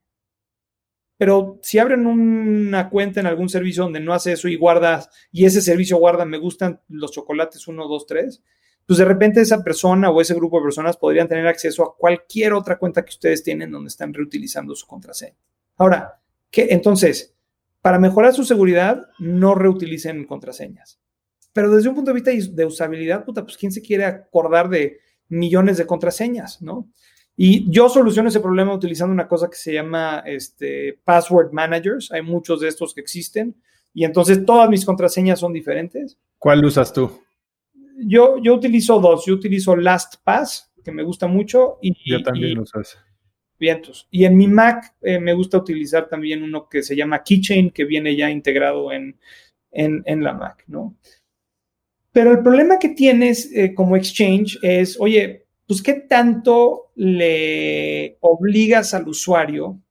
[1.15, 5.45] Pero si abren una cuenta en algún servicio donde no hace eso y guardas, y
[5.45, 8.43] ese servicio guarda, me gustan los chocolates 1, 2, 3,
[8.86, 12.51] pues de repente esa persona o ese grupo de personas podrían tener acceso a cualquier
[12.51, 15.38] otra cuenta que ustedes tienen donde están reutilizando su contraseña.
[15.78, 16.19] Ahora,
[16.51, 16.67] ¿qué?
[16.71, 17.34] Entonces,
[17.86, 20.99] para mejorar su seguridad, no reutilicen contraseñas.
[21.53, 24.97] Pero desde un punto de vista de usabilidad, puta, pues ¿quién se quiere acordar de
[25.27, 26.89] millones de contraseñas, no?
[27.38, 32.11] Y yo soluciono ese problema utilizando una cosa que se llama este, password managers.
[32.11, 33.55] Hay muchos de estos que existen.
[33.93, 36.17] Y entonces todas mis contraseñas son diferentes.
[36.39, 37.21] ¿Cuál usas tú?
[37.99, 39.27] Yo, yo utilizo dos.
[39.27, 41.77] Yo utilizo LastPass, que me gusta mucho.
[41.83, 42.97] Y, yo también lo usas.
[43.58, 44.08] Vientos.
[44.12, 47.86] Y en mi Mac eh, me gusta utilizar también uno que se llama Keychain, que
[47.86, 49.18] viene ya integrado en,
[49.72, 50.95] en, la Mac, ¿no?
[52.12, 58.93] Pero el problema que tienes eh, como Exchange es, oye, pues qué tanto le obligas
[58.93, 59.82] al usuario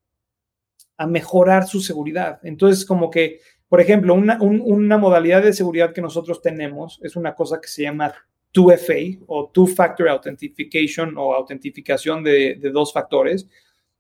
[0.96, 2.38] a mejorar su seguridad.
[2.42, 7.60] Entonces, como que, por ejemplo, una, modalidad de seguridad que nosotros tenemos es una cosa
[7.60, 8.14] que se llama
[8.54, 13.48] 2FA o Two Factor Authentication o autentificación de, de dos factores,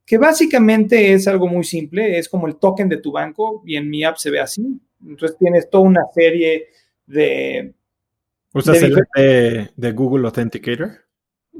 [0.06, 3.88] que básicamente es algo muy simple, es como el token de tu banco y en
[3.88, 4.80] mi app se ve así.
[5.06, 6.68] Entonces tienes toda una serie
[7.06, 7.74] de...
[8.52, 11.04] ¿Usas el de Google Authenticator?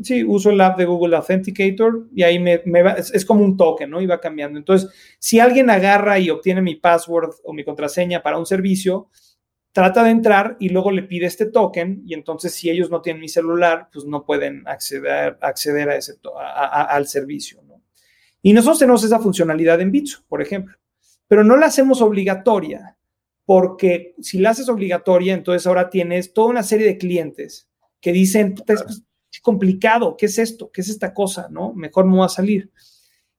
[0.02, 3.90] Sí, uso el app de Google Authenticator y ahí me, va, es, como un token,
[3.90, 4.00] ¿no?
[4.00, 4.58] Y va cambiando.
[4.58, 9.08] Entonces, si alguien agarra y obtiene mi password o mi contraseña para un servicio,
[9.74, 13.20] trata de entrar y luego le pide este token y entonces si ellos no tienen
[13.20, 17.82] mi celular, pues no pueden acceder, acceder a ese, al servicio, ¿no?
[18.40, 20.78] Y nosotros tenemos esa funcionalidad en Bitso, por ejemplo,
[21.26, 22.96] pero no la hacemos obligatoria
[23.44, 27.68] porque si la haces obligatoria, entonces ahora tienes toda una serie de clientes
[28.00, 28.54] que dicen,
[29.42, 30.70] complicado, ¿qué es esto?
[30.70, 31.48] ¿Qué es esta cosa?
[31.50, 31.74] ¿No?
[31.74, 32.70] Mejor no va a salir.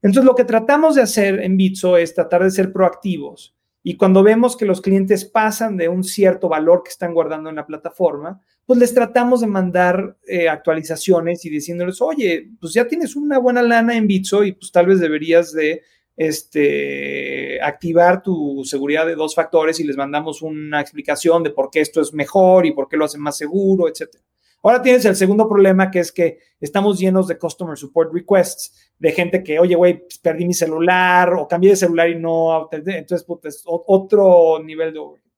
[0.02, 3.55] Entonces, lo que tratamos de hacer en Bitso es tratar de ser proactivos.
[3.88, 7.58] Y cuando vemos que los clientes pasan de un cierto valor que están guardando en
[7.58, 13.16] la plataforma, pues les tratamos de mandar eh, actualizaciones y diciéndoles, oye, pues ya tienes
[13.16, 15.84] una buena lana en Bitso y pues tal vez deberías de
[16.18, 21.82] este, activar tu seguridad de dos factores y les mandamos una explicación de por qué
[21.82, 24.24] esto es mejor y por qué lo hacen más seguro, etcétera.
[24.66, 29.12] Ahora tienes el segundo problema, que es que estamos llenos de customer support requests, de
[29.12, 33.24] gente que, oye, güey, pues, perdí mi celular o cambié de celular y no, entonces,
[33.26, 35.30] puta, es otro nivel de overhead.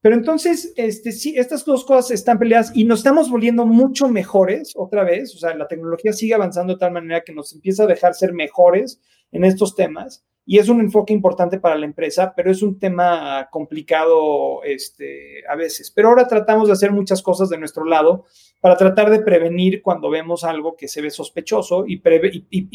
[0.00, 4.74] Pero entonces, este, sí, estas dos cosas están peleadas y nos estamos volviendo mucho mejores
[4.76, 5.34] otra vez.
[5.34, 8.32] O sea, la tecnología sigue avanzando de tal manera que nos empieza a dejar ser
[8.32, 9.00] mejores
[9.32, 13.48] en estos temas y es un enfoque importante para la empresa, pero es un tema
[13.50, 15.90] complicado este, a veces.
[15.90, 18.26] Pero ahora tratamos de hacer muchas cosas de nuestro lado
[18.60, 22.00] para tratar de prevenir cuando vemos algo que se ve sospechoso y,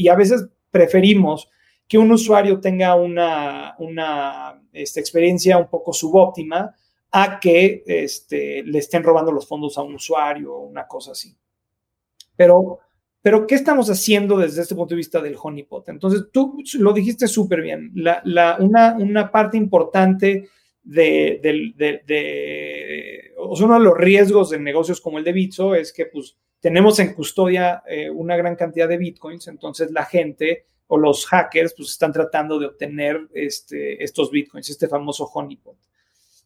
[0.09, 1.49] a veces preferimos
[1.87, 6.75] que un usuario tenga una, una este, experiencia un poco subóptima
[7.11, 11.33] a que este, le estén robando los fondos a un usuario o una cosa así.
[12.35, 12.79] Pero
[13.21, 15.87] Pero, ¿qué estamos haciendo desde este punto de vista del honeypot?
[15.89, 17.91] Entonces, tú lo dijiste súper bien.
[17.93, 20.49] La, la, una, una, parte importante
[20.83, 25.33] de, de, de, de, o sea, uno de los riesgos de negocios como el de
[25.33, 30.05] Bitso es que, pues, tenemos en custodia eh, una gran cantidad de bitcoins, entonces la
[30.05, 35.75] gente o los hackers, pues, están tratando de obtener este, estos bitcoins, este famoso honeypot.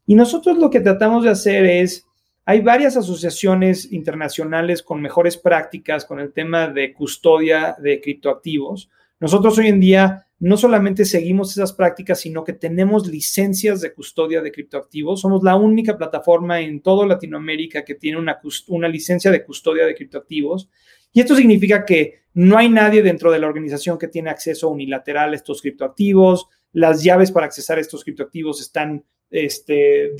[0.07, 2.05] Y nosotros lo que tratamos de hacer es
[2.45, 8.89] hay varias asociaciones internacionales con mejores prácticas con el tema de custodia de criptoactivos.
[9.19, 14.41] Nosotros hoy en día no solamente seguimos esas prácticas, sino que tenemos licencias de custodia
[14.41, 15.21] de criptoactivos.
[15.21, 19.95] Somos la única plataforma en toda Latinoamérica que tiene una, una licencia de custodia de
[19.95, 20.69] criptoactivos.
[21.13, 25.31] Y esto significa que no hay nadie dentro de la organización que tiene acceso unilateral
[25.31, 26.47] a estos criptoactivos.
[26.73, 30.11] Las llaves para accesar estos criptoactivos están este,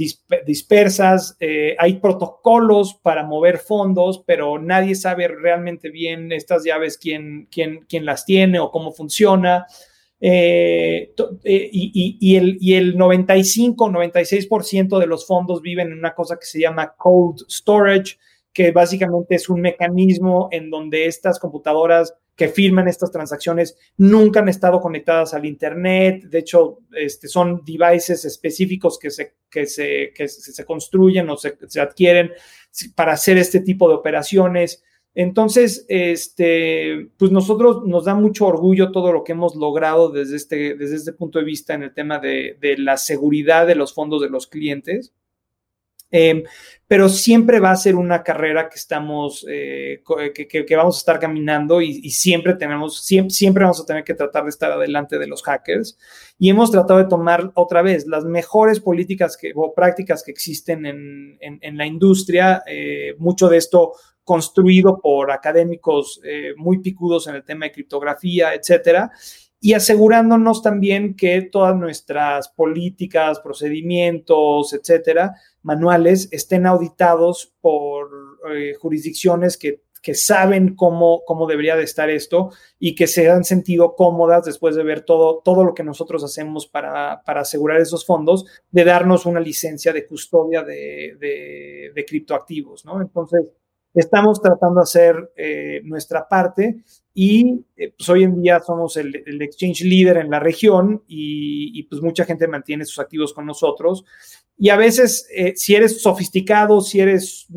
[0.45, 7.47] dispersas, eh, hay protocolos para mover fondos, pero nadie sabe realmente bien estas llaves quién,
[7.51, 9.66] quién, quién las tiene o cómo funciona.
[10.20, 16.16] Eh, eh, y, y, el, y el 95, 96% de los fondos viven en una
[16.16, 18.18] cosa que se llama cold storage,
[18.51, 24.49] que básicamente es un mecanismo en donde estas computadoras que firman estas transacciones nunca han
[24.49, 26.25] estado conectadas al Internet.
[26.25, 31.57] De hecho, este, son devices específicos que se, que se, que se construyen o se,
[31.67, 32.31] se, adquieren
[32.95, 34.83] para hacer este tipo de operaciones.
[35.13, 40.75] Entonces, este, pues nosotros nos da mucho orgullo todo lo que hemos logrado desde este,
[40.75, 44.21] desde este punto de vista en el tema de, de la seguridad de los fondos
[44.21, 45.13] de los clientes.
[46.12, 46.43] Em,
[46.88, 50.03] pero siempre va a ser una carrera que estamos, eh,
[50.34, 54.51] que, vamos a estar caminando y, siempre tenemos, siempre, vamos a tener que tratar de
[54.51, 55.97] estar adelante de los hackers.
[56.38, 60.86] Y hemos tratado de tomar otra vez las mejores políticas que, o prácticas que existen
[60.86, 63.93] en, la industria, eh, mucho de esto
[64.24, 69.12] construido por académicos eh, muy picudos en el tema de criptografía, etcétera
[69.66, 75.34] y asegurándonos también que todas nuestras políticas, procedimientos, etcétera,
[75.66, 78.09] manuales estén auditados por
[78.53, 83.43] eh, jurisdicciones que, que saben cómo, cómo debería de estar esto y que se han
[83.43, 88.05] sentido cómodas después de ver todo, todo lo que nosotros hacemos para, para asegurar esos
[88.05, 93.01] fondos, de darnos una licencia de custodia de, de, de criptoactivos, ¿no?
[93.01, 93.51] Entonces,
[93.96, 96.84] estamos tratando de hacer eh, nuestra parte
[97.14, 102.02] y eh, pues hoy en día somos el, exchange líder en la región y, pues
[102.02, 104.04] mucha gente mantiene sus activos con nosotros.
[104.58, 107.48] Y a veces, eh, si eres sofisticado, si eres,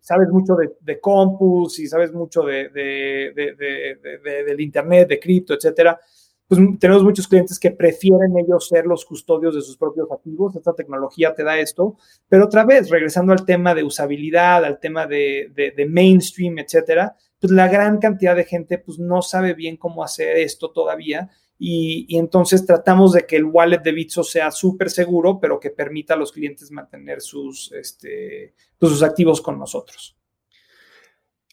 [0.00, 5.98] sabes mucho de, de compus, si sabes mucho de, del Internet, de cripto, etcétera,
[6.46, 10.54] pues tenemos muchos clientes que prefieren ellos ser los custodios de sus propios activos.
[10.54, 11.96] Esta tecnología te da esto.
[12.28, 17.68] Pero otra vez, regresando al tema de usabilidad, al tema de, mainstream, etcétera, pues la
[17.68, 21.30] gran cantidad de gente pues no sabe bien cómo hacer esto todavía.
[21.58, 25.70] Y, y entonces tratamos de que el wallet de Bitso sea súper seguro, pero que
[25.70, 30.16] permita a los clientes mantener sus, este, pues sus activos con nosotros.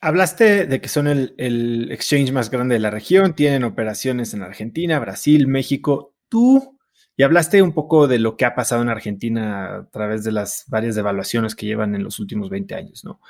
[0.03, 4.99] Hablaste de que son el, exchange más grande de la región, tienen operaciones en Argentina,
[4.99, 6.15] Brasil, México.
[6.27, 6.79] Tú,
[7.15, 10.65] y hablaste un poco de lo que ha pasado en Argentina a través de las
[10.67, 13.21] varias devaluaciones que llevan en los últimos 20 años, ¿no?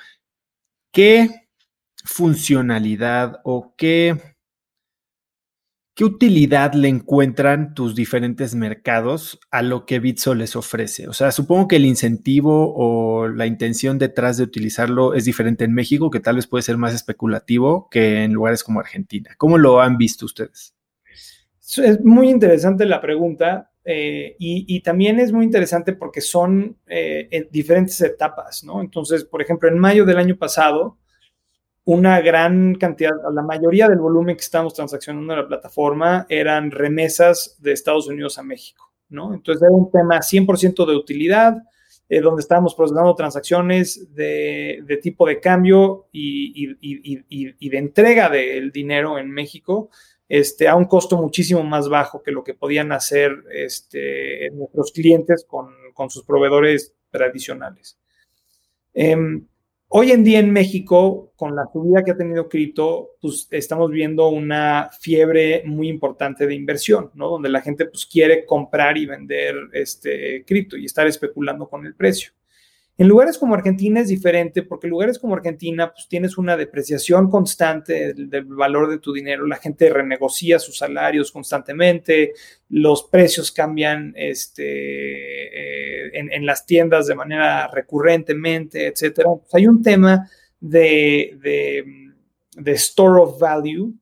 [0.90, 1.48] ¿Qué
[2.04, 4.31] funcionalidad o qué
[5.94, 11.06] ¿Qué utilidad le encuentran tus diferentes mercados a lo que Bitso les ofrece?
[11.06, 15.74] O sea, supongo que el incentivo o la intención detrás de utilizarlo es diferente en
[15.74, 19.34] México, que tal vez puede ser más especulativo que en lugares como Argentina.
[19.36, 20.74] ¿Cómo lo han visto ustedes?
[21.60, 28.00] Es muy interesante la pregunta eh, y, también es muy interesante porque son eh, diferentes
[28.00, 28.80] etapas, ¿no?
[28.80, 30.98] Entonces, por ejemplo, en mayo del año pasado,
[31.84, 37.56] una gran cantidad, la mayoría del volumen que estamos transaccionando en la plataforma eran remesas
[37.60, 39.34] de Estados Unidos a México, ¿no?
[39.34, 41.62] Entonces era un tema 100% de utilidad,
[42.08, 46.66] eh, donde estábamos procesando transacciones de, tipo de cambio y,
[47.68, 49.90] de entrega del dinero en México
[50.28, 55.44] este, a un costo muchísimo más bajo que lo que podían hacer este, nuestros clientes
[55.46, 55.74] con,
[56.10, 57.98] sus proveedores tradicionales.
[58.94, 59.46] Em,
[59.94, 64.30] Hoy en día en México, con la subida que ha tenido cripto, pues estamos viendo
[64.30, 67.28] una fiebre muy importante de inversión, ¿no?
[67.28, 71.94] Donde la gente pues quiere comprar y vender este cripto y estar especulando con el
[71.94, 72.32] precio.
[72.98, 77.30] En lugares como Argentina es diferente porque en lugares como Argentina pues tienes una depreciación
[77.30, 82.34] constante del, valor de tu dinero, la gente renegocia sus salarios constantemente,
[82.68, 89.30] los precios cambian este, eh, en, las tiendas de manera recurrentemente, etcétera.
[89.40, 90.28] Pues, hay un tema
[90.60, 91.38] de,
[92.56, 93.94] store of value,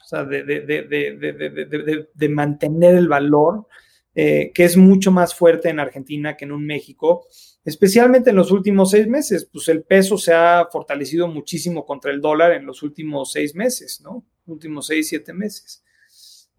[0.00, 3.66] o sea, de mantener el valor,
[4.14, 7.26] eh, que es mucho más fuerte en Argentina que en un México,
[7.64, 12.20] especialmente en los últimos seis meses, pues el peso se ha fortalecido muchísimo contra el
[12.20, 14.26] dólar en los últimos seis meses, ¿no?
[14.44, 15.82] Últimos seis, siete meses.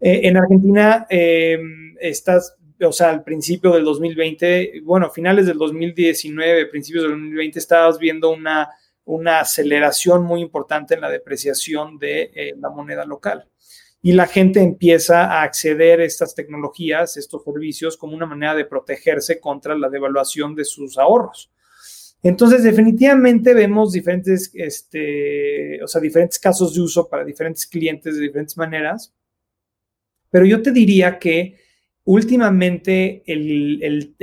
[0.00, 1.58] Eh, en Argentina, eh,
[2.00, 8.00] estás, o sea, al principio del 2020, bueno, finales del 2019, principios del 2020, estabas
[8.00, 8.68] viendo una,
[9.04, 13.48] una aceleración muy importante en la depreciación de la moneda local
[14.04, 18.66] y la gente empieza a acceder a estas tecnologías, estos servicios, como una manera de
[18.66, 21.50] protegerse contra la devaluación de sus ahorros.
[22.22, 28.20] Entonces, definitivamente vemos diferentes, este, o sea, diferentes casos de uso para diferentes clientes de
[28.20, 29.14] diferentes maneras,
[30.28, 31.56] pero yo te diría que
[32.04, 34.16] últimamente el,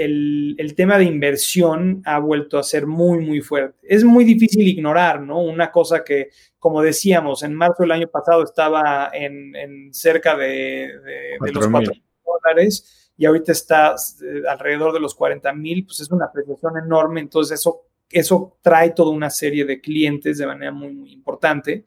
[0.75, 3.79] tema de inversión ha vuelto a ser muy, muy fuerte.
[3.81, 5.41] Es muy difícil ignorar, ¿no?
[5.41, 6.29] Una cosa que,
[6.61, 10.91] como decíamos, en marzo del año pasado estaba en, cerca de,
[11.39, 12.03] los 4 mil.
[12.23, 17.19] dólares y ahorita está eh, alrededor de los 40 mil, pues es una apreciación enorme,
[17.19, 21.83] entonces eso, eso trae toda una serie de clientes de manera muy, muy importante.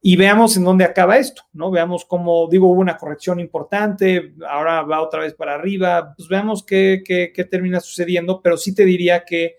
[0.00, 1.70] Y veamos en dónde acaba esto, ¿no?
[1.70, 6.64] Veamos cómo, digo, hubo una corrección importante, ahora va otra vez para arriba, pues veamos
[6.64, 9.56] qué, qué, termina sucediendo, pero sí te diría que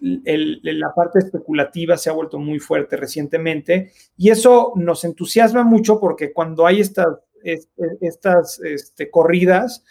[0.00, 6.32] la parte especulativa se ha vuelto muy fuerte recientemente y eso nos entusiasma mucho porque
[6.32, 7.06] cuando hay estas,
[8.00, 9.84] estas este, corridas,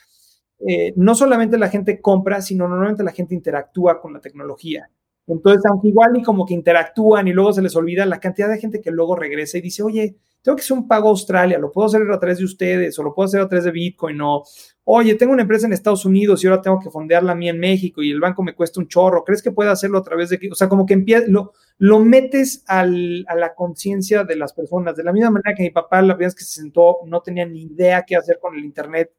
[0.68, 4.90] eh, no solamente la gente compra, sino normalmente la gente interactúa con la tecnología.
[5.28, 8.60] Entonces, aunque igual y como que interactúan y luego se les olvida la cantidad de
[8.60, 11.72] gente que luego regresa y dice, oye, tengo que hacer un pago a Australia, lo
[11.72, 14.44] puedo hacer a través de ustedes o lo puedo hacer a través de Bitcoin o,
[14.84, 17.58] oye, tengo una empresa en Estados Unidos y ahora tengo que fondearla a mí en
[17.58, 20.50] México y el banco me cuesta un chorro, ¿crees que pueda hacerlo a través de,
[20.52, 25.14] o sea, como que empieza, lo, metes a la conciencia de las personas, de la
[25.14, 28.04] misma manera que mi papá la primera vez que se sentó no tenía ni idea
[28.06, 29.14] qué hacer con el Internet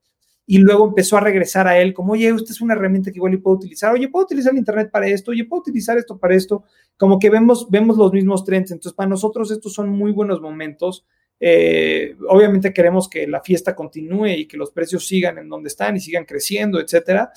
[0.47, 3.35] y luego empezó a regresar a él como, oye, usted es una herramienta que igual
[3.35, 6.35] y puedo utilizar, oye, puedo utilizar el Internet para esto, oye, puedo utilizar esto para
[6.35, 6.65] esto,
[6.97, 8.71] como que vemos, vemos los mismos trends.
[8.71, 11.07] Entonces, para nosotros estos son muy buenos momentos.
[11.41, 15.97] Eh, obviamente queremos que la fiesta continúe y que los precios sigan en donde están
[15.97, 17.33] y sigan creciendo, etcétera.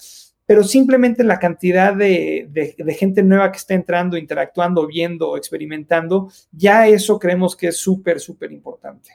[0.46, 6.88] Pero simplemente la cantidad de, de gente nueva que está entrando, interactuando, viendo, experimentando, ya
[6.88, 9.12] eso creemos que es súper, súper importante.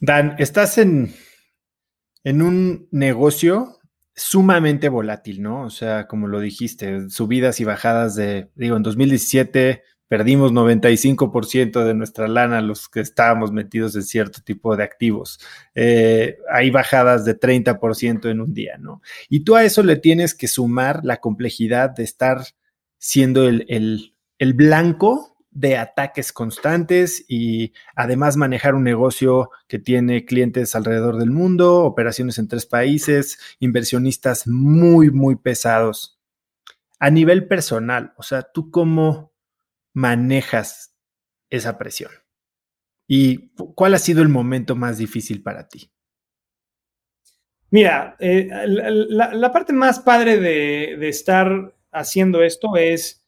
[0.00, 1.12] Dan, estás en,
[2.28, 3.78] en un negocio
[4.14, 5.62] sumamente volátil, ¿no?
[5.62, 11.94] O sea, como lo dijiste, subidas y bajadas de, digo, en 2017 perdimos 95% de
[11.94, 15.40] nuestra lana los que estábamos metidos en cierto tipo de activos.
[15.74, 19.00] Eh, hay bajadas de 30% en un día, ¿no?
[19.30, 22.42] Y tú a eso le tienes que sumar la complejidad de estar
[22.98, 30.24] siendo el, el, el blanco de ataques constantes y además manejar un negocio que tiene
[30.24, 36.20] clientes alrededor del mundo, operaciones en tres países, inversionistas muy, muy pesados.
[37.00, 39.32] A nivel personal, o sea, ¿tú cómo
[39.94, 40.94] manejas
[41.50, 42.12] esa presión?
[43.08, 45.90] ¿Y cuál ha sido el momento más difícil para ti?
[47.70, 53.27] Mira, eh, la, parte más padre de, de estar haciendo esto es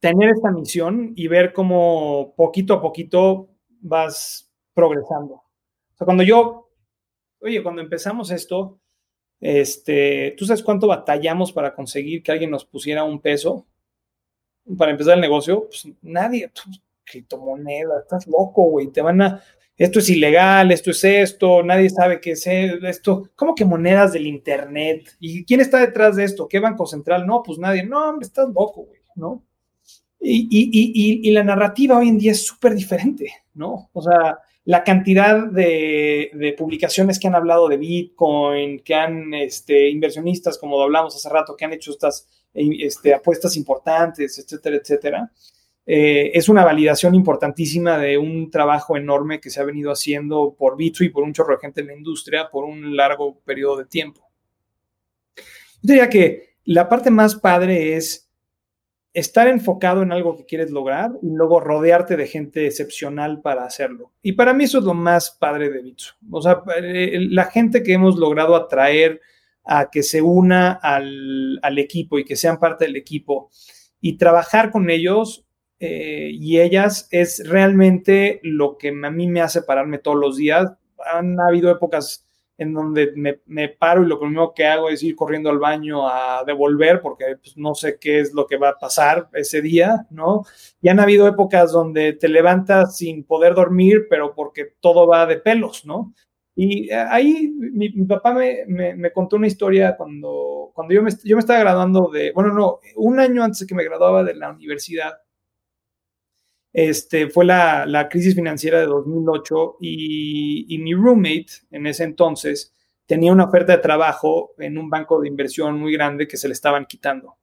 [0.00, 5.34] tener esta misión y ver cómo poquito a poquito vas progresando.
[5.34, 6.70] O sea, cuando yo,
[7.40, 8.80] oye, cuando empezamos esto,
[9.40, 13.66] este, ¿tú sabes cuánto batallamos para conseguir que alguien nos pusiera un peso
[14.76, 15.66] para empezar el negocio?
[15.68, 19.42] Pues nadie, pues, criptomoneda, estás loco, güey, te van a,
[19.78, 23.30] esto es ilegal, esto es esto, nadie sabe qué es esto.
[23.36, 25.16] ¿Cómo que monedas del Internet?
[25.20, 26.48] ¿Y quién está detrás de esto?
[26.48, 27.26] ¿Qué Banco Central?
[27.26, 27.84] No, pues nadie.
[27.84, 29.44] No, hombre, estás loco, güey, ¿no?
[30.20, 33.88] Y, la narrativa hoy en día es súper diferente, ¿no?
[33.92, 40.58] O sea, la cantidad de, publicaciones que han hablado de Bitcoin, que han este, inversionistas,
[40.58, 45.32] como hablamos hace rato, que han hecho estas este, apuestas importantes, etcétera, etcétera,
[45.90, 50.76] eh, es una validación importantísima de un trabajo enorme que se ha venido haciendo por
[50.76, 53.86] Bitso y por un chorro de gente en la industria por un largo periodo de
[53.86, 54.28] tiempo.
[55.80, 58.27] Yo diría que la parte más padre es
[59.18, 64.12] estar enfocado en algo que quieres lograr y luego rodearte de gente excepcional para hacerlo.
[64.22, 66.14] Y para mí eso es lo más padre de Bitso.
[66.30, 69.20] O sea, eh, la gente que hemos logrado atraer
[69.64, 73.50] a que se una al, equipo y que sean parte del equipo
[74.00, 75.46] y trabajar con ellos
[75.80, 80.72] eh, y ellas es realmente lo que a mí me hace pararme todos los días.
[81.12, 82.27] Han habido épocas
[82.58, 83.12] en donde
[83.46, 87.36] me, paro y lo primero que hago es ir corriendo al baño a devolver porque
[87.40, 90.44] pues, no sé qué es lo que va a pasar ese día, ¿no?
[90.82, 95.36] Y han habido épocas donde te levantas sin poder dormir, pero porque todo va de
[95.36, 96.12] pelos, ¿no?
[96.56, 101.36] Y eh, ahí mi, papá me, me, contó una historia cuando, cuando yo, me, yo
[101.36, 104.50] me estaba graduando de, bueno, no, un año antes de que me graduaba de la
[104.50, 105.12] universidad,
[106.72, 112.74] este, fue la, crisis financiera de 2008 y, y, mi roommate en ese entonces
[113.06, 116.54] tenía una oferta de trabajo en un banco de inversión muy grande que se le
[116.54, 117.38] estaban quitando.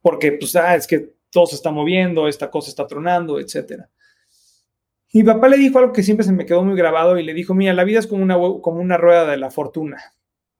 [0.00, 3.90] Porque, pues, ah, es que todo se está moviendo, esta cosa está tronando, etcétera.
[5.12, 7.54] Mi papá le dijo algo que siempre se me quedó muy grabado y le dijo,
[7.54, 10.00] mira, la vida es como una, como una rueda de la fortuna.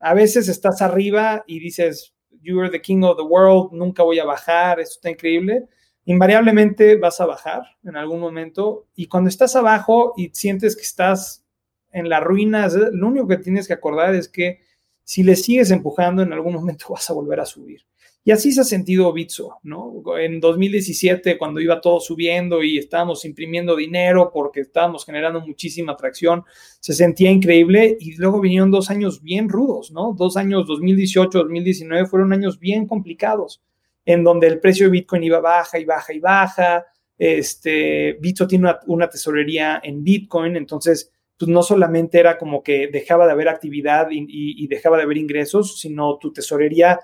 [0.00, 4.18] A veces estás arriba y dices, you are the king of the world, nunca voy
[4.18, 5.68] a bajar, esto está increíble.
[6.04, 11.44] Invariablemente vas a bajar en algún momento y cuando estás abajo y sientes que estás
[11.92, 14.60] en las ruinas, lo único que tienes que acordar es que
[15.04, 17.82] si le sigues empujando, en algún momento vas a volver a subir.
[18.22, 20.02] Y así se ha sentido Bitso, ¿no?
[20.18, 26.44] En 2017, cuando iba todo subiendo y estábamos imprimiendo dinero porque estábamos generando muchísima atracción,
[26.80, 30.14] se sentía increíble y luego vinieron dos años bien rudos, ¿no?
[30.16, 33.62] Dos años, 2018, 2019, fueron años bien complicados,
[34.04, 36.86] en donde el precio de Bitcoin iba baja y baja y baja.
[37.18, 43.26] Este, Bitso tiene una, tesorería en Bitcoin, entonces pues no solamente era como que dejaba
[43.26, 47.00] de haber actividad y dejaba de haber ingresos, sino tu tesorería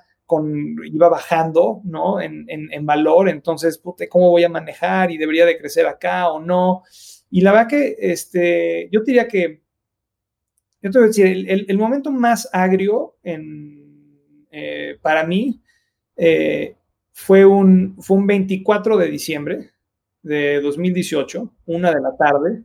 [0.85, 2.21] iba bajando, ¿no?
[2.21, 5.11] En, en, valor, entonces, ¿cómo voy a manejar?
[5.11, 6.83] Y debería de crecer acá o no.
[7.31, 9.63] Y la verdad que, este, yo diría que,
[10.83, 14.19] yo te voy a decir, el, el, momento más agrio en,
[14.51, 15.63] eh, para mí
[16.17, 16.77] eh,
[17.19, 19.71] fue, un, fue un 24 de diciembre
[20.21, 22.63] de 2018, una de la tarde,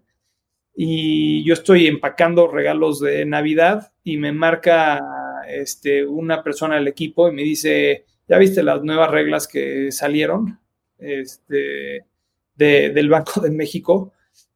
[0.75, 4.99] y yo estoy empacando regalos de Navidad y me marca
[5.47, 10.59] este, una persona del equipo y me dice, ¿ya viste las nuevas reglas que salieron
[10.97, 12.05] este,
[12.53, 14.11] del Banco de México?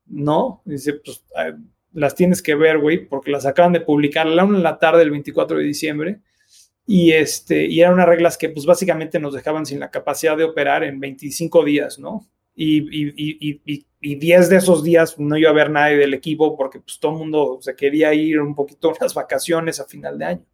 [0.07, 1.23] No, dice, pues
[1.93, 4.77] las tienes que ver, güey, porque las acaban de publicar a la una de la
[4.77, 6.19] tarde del 24 de diciembre.
[6.87, 10.43] Y, este, y eran unas reglas que pues básicamente nos dejaban sin la capacidad de
[10.43, 12.27] operar en 25 días, ¿no?
[12.55, 16.55] Y, y, y, y 10 de esos días no iba a ver nadie del equipo
[16.55, 20.17] porque pues todo el mundo se quería ir un poquito a las vacaciones a final
[20.19, 20.45] de año.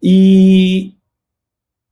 [0.00, 0.96] Y,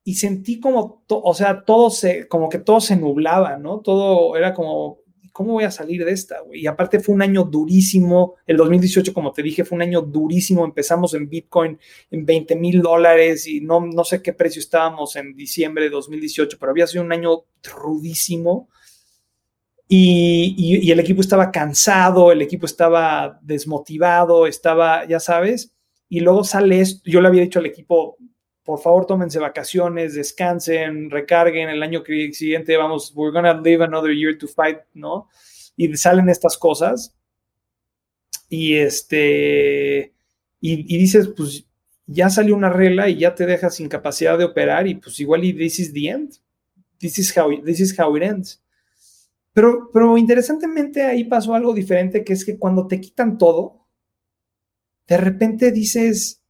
[0.02, 3.80] y sentí como, o sea, todo se, como que todo se nublaba, ¿no?
[3.80, 5.00] Todo era como,
[5.38, 6.62] ¿cómo voy a salir de esta, güey?
[6.62, 10.64] Y aparte fue un año durísimo, el 2018, como te dije, fue un año durísimo,
[10.64, 11.78] empezamos en Bitcoin
[12.10, 16.58] en 20 mil dólares y no, no sé qué precio estábamos en diciembre de 2018,
[16.58, 18.68] pero había sido un año rudísimo.
[19.86, 25.72] Y, y, y, el equipo estaba cansado, el equipo estaba desmotivado, estaba, ya sabes,
[26.08, 28.16] y luego sale esto, yo le había dicho al equipo,
[28.68, 34.36] por favor tómense vacaciones, descansen, recarguen, el año siguiente vamos, we're gonna live another year
[34.36, 35.26] to fight, ¿no?
[35.74, 37.16] Y salen estas cosas
[38.50, 40.12] y este,
[40.60, 41.64] y, y dices, pues
[42.04, 45.44] ya salió una regla y ya te dejas sin capacidad de operar y pues igual
[45.44, 46.34] y this is the end,
[46.98, 48.62] this is how, this is how it ends.
[49.54, 53.86] Pero, pero interesantemente ahí pasó algo diferente, que es que cuando te quitan todo,
[55.06, 56.42] de repente dices,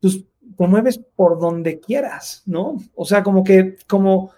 [0.00, 2.76] pues te mueves por donde quieras, ¿no?
[2.94, 4.32] O sea, como que, como,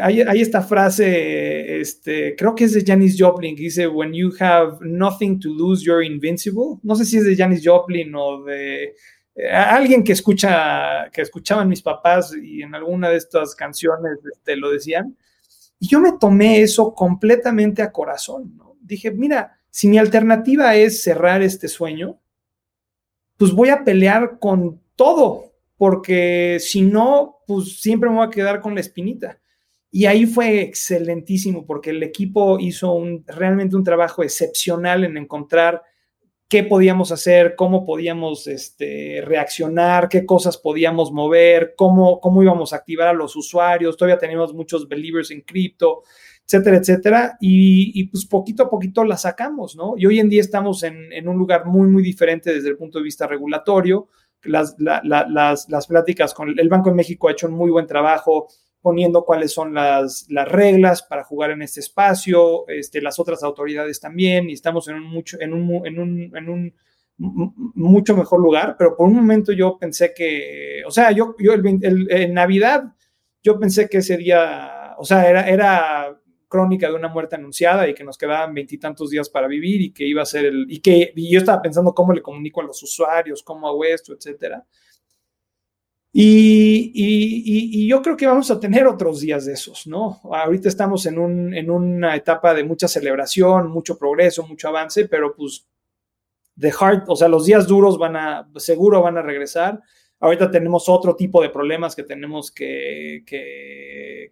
[0.00, 4.78] hay, esta frase, este, creo que es de Janis Joplin, que dice, when you have
[4.80, 6.78] nothing to lose, you're invincible.
[6.82, 8.94] No sé si es de Janis Joplin o de
[9.34, 14.56] eh, alguien que escucha, que escuchaban mis papás y en alguna de estas canciones este,
[14.56, 15.16] lo decían.
[15.78, 18.76] Y yo me tomé eso completamente a corazón, ¿no?
[18.80, 22.18] Dije, mira, si mi alternativa es cerrar este sueño,
[23.36, 28.60] pues voy a pelear con todo, porque si no, pues siempre me voy a quedar
[28.60, 29.40] con la espinita.
[29.90, 35.82] Y ahí fue excelentísimo, porque el equipo hizo un, realmente un trabajo excepcional en encontrar
[36.48, 42.76] qué podíamos hacer, cómo podíamos este, reaccionar, qué cosas podíamos mover, cómo, cómo íbamos a
[42.76, 43.96] activar a los usuarios.
[43.96, 46.02] Todavía tenemos muchos believers en cripto
[46.48, 49.94] etcétera, etcétera, y, pues poquito a poquito la sacamos, ¿no?
[49.98, 53.04] Y hoy en día estamos en, un lugar muy, muy diferente desde el punto de
[53.04, 54.08] vista regulatorio.
[54.44, 58.48] Las, las, pláticas con el Banco de México ha hecho un muy buen trabajo
[58.80, 64.48] poniendo cuáles son las, reglas para jugar en este espacio, este, las otras autoridades también,
[64.48, 66.74] y estamos en un, mucho, en un, en un, en un
[67.18, 72.06] mucho mejor lugar, pero por un momento yo pensé que, o sea, yo, yo el,
[72.10, 72.84] en Navidad,
[73.42, 76.17] yo pensé que ese día, o sea, era, era
[76.48, 80.06] crónica de una muerte anunciada y que nos quedaban veintitantos días para vivir y que
[80.06, 83.42] iba a ser el, y que yo estaba pensando cómo le comunico a los usuarios,
[83.42, 84.64] cómo hago esto, etcétera.
[86.10, 90.20] Y, y, yo creo que vamos a tener otros días de esos, ¿no?
[90.32, 95.34] Ahorita estamos en, un, en una etapa de mucha celebración, mucho progreso, mucho avance, pero
[95.36, 95.68] pues
[96.58, 99.80] the hard, o sea, los días duros van a, seguro van a regresar.
[100.18, 103.22] Ahorita tenemos otro tipo de problemas que tenemos que,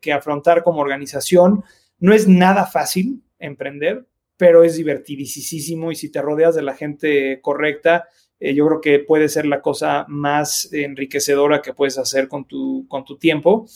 [0.01, 1.63] que afrontar como organización.
[1.99, 4.07] No es nada fácil emprender,
[4.37, 8.07] pero es divertidísimo y si te rodeas de la gente correcta,
[8.39, 12.87] eh, yo creo que puede ser la cosa más enriquecedora que puedes hacer con tu,
[12.89, 13.67] con tu tiempo.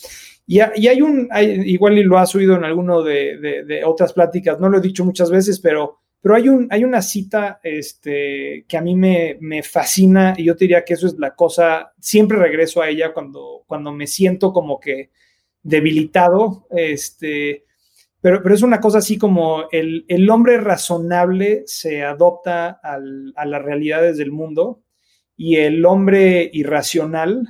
[0.47, 1.29] Y, hay un,
[1.65, 5.31] igual y lo has oído en alguno de, otras pláticas, no lo he dicho muchas
[5.31, 10.35] veces, pero, pero hay, un, hay una cita este, que a mí me, me, fascina
[10.37, 13.93] y yo te diría que eso es la cosa, siempre regreso a ella cuando, cuando
[13.93, 15.11] me siento como que
[15.63, 17.65] debilitado, este,
[18.21, 23.47] pero, pero es una cosa así como el, el hombre razonable se adopta al, a
[23.47, 24.83] las realidades del mundo
[25.37, 27.47] y el hombre irracional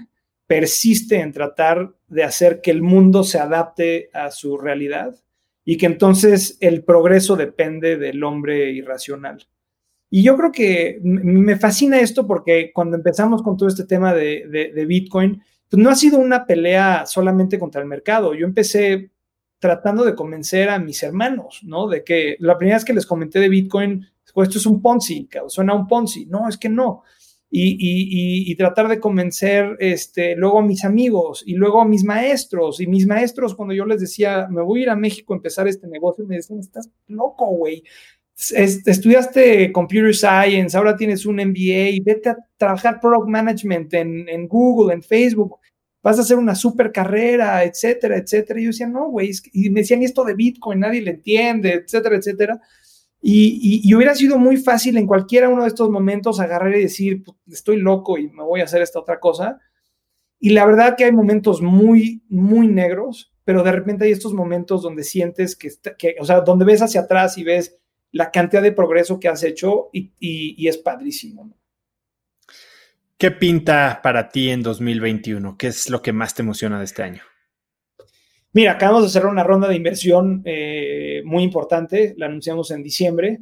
[0.46, 5.14] persiste en tratar de hacer que el mundo se adapte a su realidad
[5.64, 9.46] y que entonces el progreso depende del hombre irracional.
[10.10, 14.72] Y yo creo que me fascina esto porque cuando empezamos con todo este tema de,
[14.74, 18.34] de, Bitcoin, pues no ha sido una pelea solamente contra el mercado.
[18.34, 19.12] Yo empecé
[19.60, 21.86] tratando de convencer a mis hermanos, ¿no?
[21.86, 25.28] De que la primera vez que les comenté de Bitcoin, pues esto es un Ponzi,
[25.48, 26.26] suena un Ponzi.
[26.26, 27.02] No, es que no.
[27.52, 32.04] Y, y, y, tratar de convencer este, luego a mis amigos y luego a mis
[32.04, 32.80] maestros.
[32.80, 35.66] Y mis maestros, cuando yo les decía, me voy a ir a México a empezar
[35.66, 37.82] este negocio, me decían, estás loco, güey.
[38.36, 44.94] Estudiaste Computer Science, ahora tienes un MBA, vete a trabajar Product Management en, en Google,
[44.94, 45.58] en Facebook
[46.02, 48.60] vas a hacer una super carrera, etcétera, etcétera.
[48.60, 52.16] Y yo decía, no, güey, y me decían, esto de Bitcoin nadie le entiende, etcétera,
[52.16, 52.60] etcétera.
[53.22, 57.22] Y, y, hubiera sido muy fácil en cualquiera uno de estos momentos agarrar y decir,
[57.48, 59.58] estoy loco y me voy a hacer esta otra cosa.
[60.38, 64.80] Y la verdad que hay momentos muy, muy negros, pero de repente hay estos momentos
[64.80, 65.68] donde sientes que,
[65.98, 67.76] que o sea, donde ves hacia atrás y ves
[68.10, 71.44] la cantidad de progreso que has hecho y, y es padrísimo.
[71.44, 71.59] ¿no?
[73.20, 75.58] ¿Qué pinta para ti en 2021?
[75.58, 77.20] ¿Qué es lo que más te emociona de este año?
[78.54, 83.40] Mira, acabamos de cerrar una ronda de inversión eh, muy importante, la anunciamos en diciembre.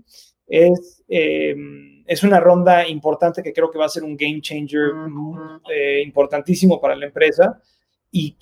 [0.49, 4.91] Es, em, es, una ronda importante que creo que va a ser un game changer
[5.73, 7.63] eh, importantísimo para la empresa
[8.11, 8.35] y,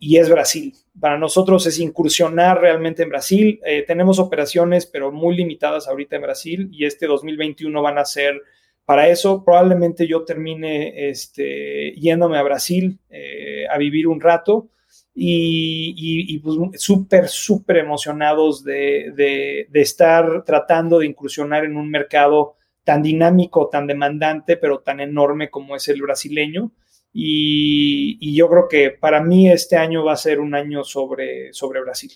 [0.00, 0.72] y, es Brasil.
[0.98, 3.60] Para nosotros es incursionar realmente en Brasil.
[3.62, 8.40] Eh, tenemos operaciones, pero muy limitadas ahorita en Brasil y este 2021 van a ser
[8.84, 14.70] para eso probablemente yo termine este, yéndome a Brasil eh, a vivir un rato
[15.14, 23.68] y, pues súper, súper emocionados de, estar tratando de incursionar en un mercado tan dinámico,
[23.68, 26.72] tan demandante, pero tan enorme como es el brasileño.
[27.12, 31.52] Y, y, yo creo que para mí este año va a ser un año sobre,
[31.52, 32.10] sobre Brasil.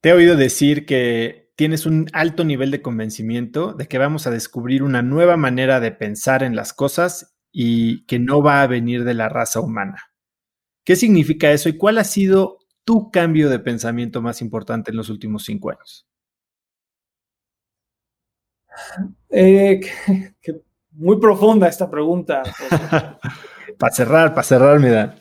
[0.00, 4.30] Te he oído decir que tienes un alto nivel de convencimiento de que vamos a
[4.30, 9.04] descubrir una nueva manera de pensar en las cosas y que no va a venir
[9.04, 10.10] de la raza humana.
[10.86, 15.10] ¿Qué significa eso y cuál ha sido tu cambio de pensamiento más importante en los
[15.10, 16.08] últimos cinco años?
[19.28, 19.82] Eh,
[20.92, 22.42] muy profunda esta pregunta.
[23.78, 25.14] para cerrar, para cerrar, mira.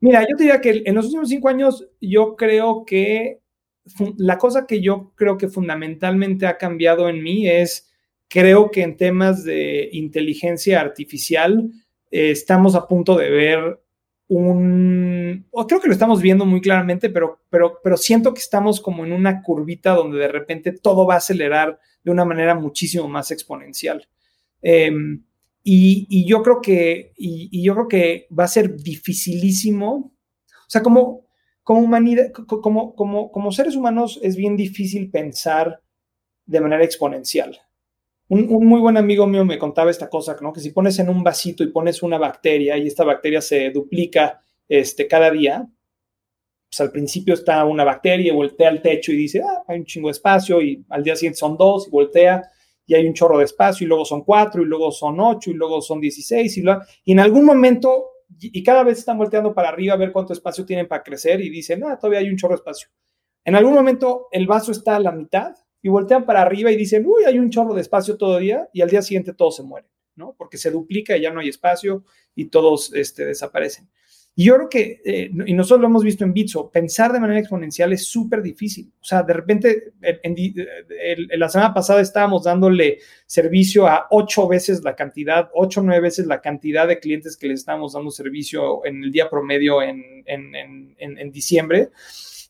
[0.00, 3.41] Mira, yo diría que en los últimos cinco años yo creo que
[4.16, 7.90] la cosa que yo creo que fundamentalmente ha cambiado en mí es,
[8.28, 11.70] creo que en temas de inteligencia artificial
[12.10, 13.80] eh, estamos a punto de ver
[14.28, 18.80] un, o creo que lo estamos viendo muy claramente, pero, pero, pero siento que estamos
[18.80, 23.08] como en una curvita donde de repente todo va a acelerar de una manera muchísimo
[23.08, 24.08] más exponencial.
[24.62, 25.24] Em,
[25.64, 30.14] y, yo creo que, y, yo creo que va a ser dificilísimo.
[30.48, 31.26] O sea, como
[31.62, 35.80] como humanidad, como, como, como seres humanos es bien difícil pensar
[36.46, 37.60] de manera exponencial.
[38.28, 40.52] Un, muy buen amigo mío me contaba esta cosa, ¿no?
[40.52, 44.42] Que si pones en un vasito y pones una bacteria y esta bacteria se duplica
[44.68, 45.68] este, cada día,
[46.70, 50.08] pues al principio está una bacteria, voltea al techo y dice, ah, hay un chingo
[50.08, 52.42] de espacio y al día siguiente son dos y voltea
[52.86, 55.54] y hay un chorro de espacio y luego son cuatro y luego son ocho y
[55.54, 56.64] luego son dieciséis y,
[57.04, 60.64] y en algún momento y cada vez están volteando para arriba a ver cuánto espacio
[60.64, 62.88] tienen para crecer y dicen, ah, todavía hay un chorro de espacio.
[63.44, 67.04] En algún momento el vaso está a la mitad y voltean para arriba y dicen,
[67.06, 70.34] uy, hay un chorro de espacio todavía y al día siguiente todos se mueren, ¿no?
[70.38, 72.04] Porque se duplica y ya no hay espacio
[72.34, 73.90] y todos este, desaparecen.
[74.34, 77.38] Y yo creo que, eh, y nosotros lo hemos visto en Bitso, pensar de manera
[77.38, 78.90] exponencial es súper difícil.
[79.00, 80.34] O sea, de repente, en,
[81.38, 86.26] la semana pasada estábamos dándole servicio a ocho veces la cantidad, ocho o nueve veces
[86.26, 91.30] la cantidad de clientes que le estábamos dando servicio en el día promedio en, en
[91.30, 91.90] diciembre.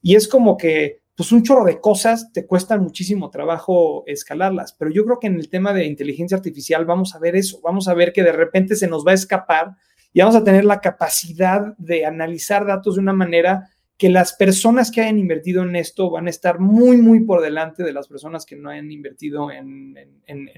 [0.03, 4.73] Y es como que, pues un chorro de cosas te cuestan muchísimo trabajo escalarlas.
[4.73, 7.89] Pero yo creo que en el tema de inteligencia artificial vamos a ver eso, vamos
[7.89, 9.77] a ver que de repente se nos va a escapar
[10.12, 14.90] y vamos a tener la capacidad de analizar datos de una manera que las personas
[14.90, 18.44] que hayan invertido en esto van a estar muy, muy por delante de las personas
[18.44, 19.94] que no hayan invertido en,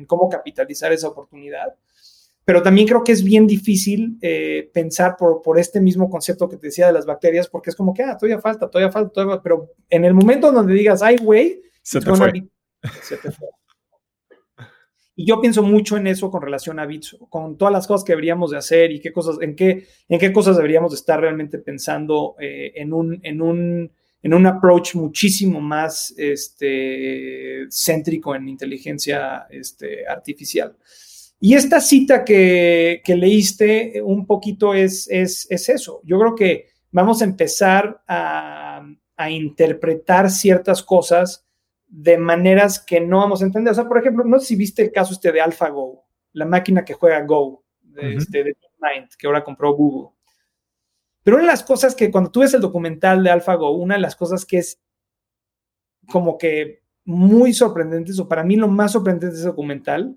[0.06, 1.74] cómo capitalizar esa oportunidad.
[2.46, 6.56] Pero también creo que es bien difícil eh, pensar por, por, este mismo concepto que
[6.56, 9.40] te decía de las bacterias, porque es como que, ah, todavía falta, todavía falta, todavía
[9.42, 12.48] pero en el momento donde digas, ay, güey, se te fue.
[13.02, 13.48] Se te fue.
[15.16, 18.12] Y yo pienso mucho en eso con relación a Bits, con todas las cosas que
[18.12, 21.58] deberíamos de hacer y qué cosas, en qué, en qué cosas deberíamos de estar realmente
[21.58, 23.92] pensando eh, en, un, en, un,
[24.22, 30.76] en un approach muchísimo más este, céntrico en inteligencia este, artificial.
[31.38, 36.00] Y esta cita que, que leíste un poquito es, es, es, eso.
[36.02, 38.84] Yo creo que vamos a empezar a,
[39.16, 41.44] a interpretar ciertas cosas
[41.96, 43.70] de maneras que no vamos a entender.
[43.70, 46.84] O sea, por ejemplo, no sé si viste el caso este de AlphaGo, la máquina
[46.84, 48.56] que juega Go, de, este,
[49.16, 50.10] que ahora compró Google.
[51.22, 54.00] Pero una de las cosas que cuando tú ves el documental de AlphaGo, una de
[54.00, 54.82] las cosas que es
[56.10, 60.16] como que muy sorprendente, o para mí lo más sorprendente de ese documental,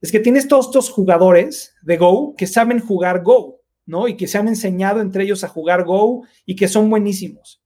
[0.00, 4.06] es que tienes todos estos jugadores de Go que saben jugar Go, ¿no?
[4.06, 7.64] Y que se han enseñado entre ellos a jugar Go y que son buenísimos.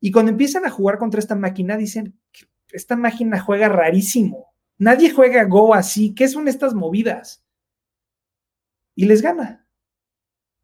[0.00, 2.18] Y cuando empiezan a jugar contra esta máquina, dicen,
[2.72, 4.46] esta máquina juega rarísimo.
[4.78, 6.14] Nadie juega Go así.
[6.14, 7.44] ¿Qué son estas movidas?
[8.94, 9.66] Y les gana.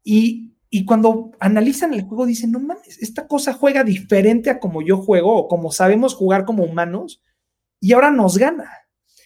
[0.03, 0.53] Y,
[0.85, 5.37] cuando analizan el juego dicen, no mames, esta cosa juega diferente a como yo juego
[5.37, 7.23] o como sabemos jugar como humanos
[7.79, 8.69] y ahora nos gana.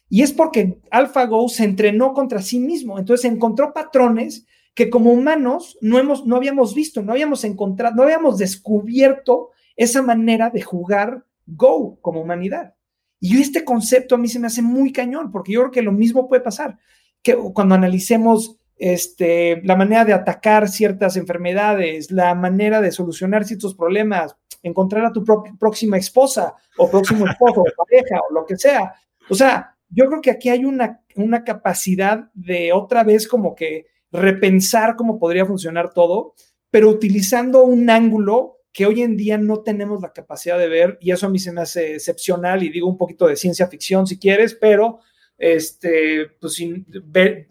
[0.10, 2.99] Y es porque AlphaGo se entrenó contra sí mismo.
[2.99, 4.45] Entonces encontró patrones
[4.76, 10.01] que como humanos no, hemos, no habíamos visto, no habíamos encontrado, no habíamos descubierto esa
[10.01, 12.76] manera de jugar Go como humanidad.
[13.19, 15.91] Y este concepto a mí se me hace muy cañón, porque yo creo que lo
[15.91, 16.77] mismo puede pasar,
[17.21, 23.76] que cuando analicemos este, la manera de atacar ciertas enfermedades, la manera de solucionar ciertos
[23.76, 25.23] problemas, encontrar a tu
[25.59, 28.93] próxima esposa o próximo esposo o pareja o lo que sea.
[29.30, 33.88] O sea, yo creo que aquí hay una, una capacidad de otra vez como que
[34.11, 36.34] repensar cómo podría funcionar todo,
[36.71, 41.11] pero utilizando un ángulo que hoy en día no tenemos la capacidad de ver, y
[41.11, 44.19] eso a mí se me hace excepcional, y digo un poquito de ciencia ficción si
[44.19, 44.99] quieres, pero
[45.37, 46.61] este, pues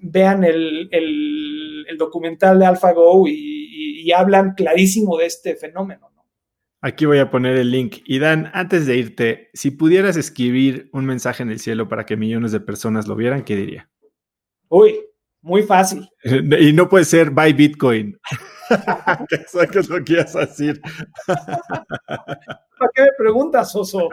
[0.00, 0.88] vean el,
[1.98, 6.08] documental de AlphaGo y, y, hablan clarísimo de este fenómeno.
[6.80, 7.96] Aquí voy a poner el link.
[8.04, 12.16] Y Dan, antes de irte, si pudieras escribir un mensaje en el cielo para que
[12.16, 13.90] millones de personas lo vieran, ¿qué diría?
[14.68, 15.00] Uy,
[15.43, 16.09] muy fácil.
[16.60, 18.19] Y no puede ser buy Bitcoin.
[19.28, 20.81] ¿Qué es lo que ibas a decir?
[21.27, 24.09] ¿Para qué me preguntas, Oso?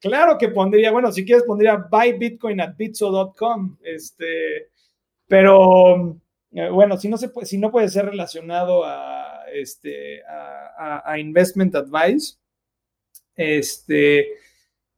[0.00, 4.70] claro que pondría, bueno, si quieres pondría buy Bitcoin at bitso.com, este,
[5.28, 6.18] pero
[6.52, 11.74] eh, bueno, si no, se puede, si no puede ser relacionado a, este, a, investment
[11.76, 12.36] advice,
[13.36, 14.26] este,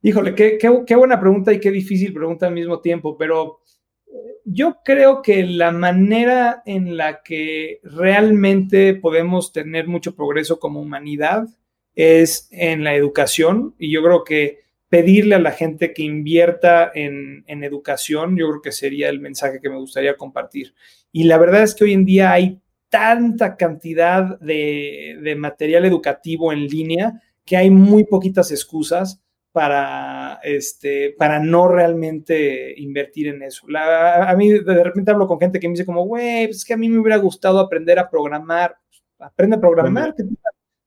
[0.01, 3.61] híjole, qué, qué buena pregunta y qué difícil pregunta al mismo tiempo, pero
[4.45, 11.47] yo creo que la manera en la que realmente podemos tener mucho progreso como humanidad
[11.95, 17.43] es en la educación y yo creo que pedirle a la gente que invierta en,
[17.47, 20.75] educación, yo creo que sería el mensaje que me gustaría compartir.
[21.11, 26.67] Y la verdad es que hoy en día hay tanta cantidad de, material educativo en
[26.67, 29.21] línea que hay muy poquitas excusas
[29.55, 33.65] para, este, para no realmente invertir en eso.
[33.73, 36.73] a mí de repente hablo con gente que me dice como, güey, pues es que
[36.73, 38.75] a mí me hubiera gustado aprender a programar.
[39.17, 40.13] Aprende a programar,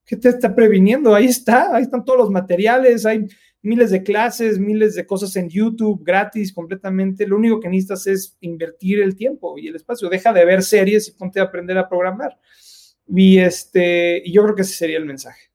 [0.04, 1.14] ¿qué te, está previniendo?
[1.14, 3.24] Ahí está, ahí están todos los materiales, hay
[3.62, 7.26] miles de clases, miles de cosas en YouTube gratis completamente.
[7.26, 10.10] Lo único que necesitas es invertir el tiempo y el espacio.
[10.10, 12.38] Deja de ver series y ponte a aprender a programar.
[13.06, 15.48] Y, este, y yo creo que ese sería el mensaje.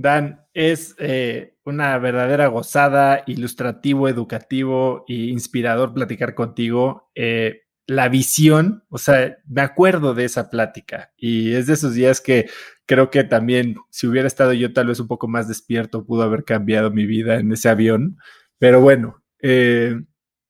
[0.00, 7.10] Dan, es eh, una verdadera gozada, ilustrativo, educativo e inspirador platicar contigo.
[7.14, 12.20] Eh, la visión, o sea, me acuerdo de esa plática y es de esos días
[12.20, 12.48] que
[12.86, 16.44] creo que también si hubiera estado yo tal vez un poco más despierto, pudo haber
[16.44, 18.18] cambiado mi vida en ese avión.
[18.58, 19.98] Pero bueno, eh,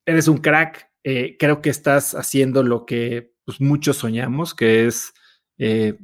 [0.05, 5.12] eres un crack, creo que estás haciendo lo que pues, muchos soñamos, que es
[5.59, 5.98] eh,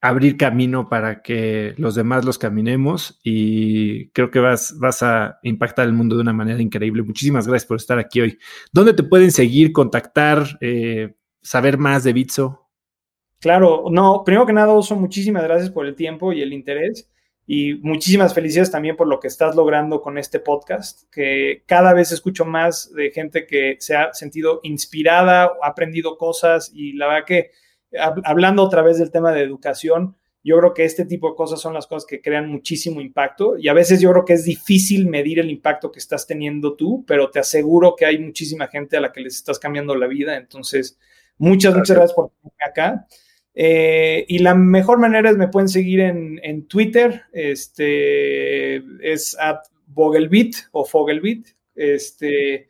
[0.00, 5.86] abrir camino para que los demás los caminemos y creo que vas, vas a impactar
[5.86, 7.02] el mundo de una manera increíble.
[7.02, 8.38] Muchísimas gracias por estar aquí hoy.
[8.72, 12.68] ¿Dónde te pueden seguir, contactar, eh, saber más de Bitso?
[13.40, 17.08] Claro, no, primero que nada, Oso, muchísimas gracias por el tiempo y el interés
[17.50, 22.12] y muchísimas felicidades también por lo que estás logrando con este podcast, que cada vez
[22.12, 27.24] escucho más de gente que se ha sentido inspirada, ha aprendido cosas y la verdad
[27.26, 27.50] que
[28.24, 31.74] hablando otra vez del tema de educación, yo creo que este tipo de cosas son
[31.74, 35.38] las cosas que crean muchísimo impacto y a veces yo creo que es difícil medir
[35.40, 39.12] el impacto que estás teniendo tú, pero te aseguro que hay muchísima gente a la
[39.12, 40.36] que les estás cambiando la vida.
[40.36, 40.98] Entonces,
[41.38, 43.06] muchas, muchas gracias por estar acá.
[43.54, 49.58] Eh, y la mejor manera es me pueden seguir en, en Twitter, este, es at
[49.88, 52.67] Vogelbit o Fogelbit, este,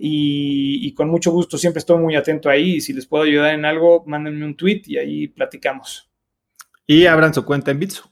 [0.00, 3.64] y, con mucho gusto siempre estoy muy atento ahí y si les puedo ayudar en
[3.64, 6.10] algo, mándenme un tweet y ahí platicamos.
[6.86, 8.10] Y abran su cuenta en Bitso.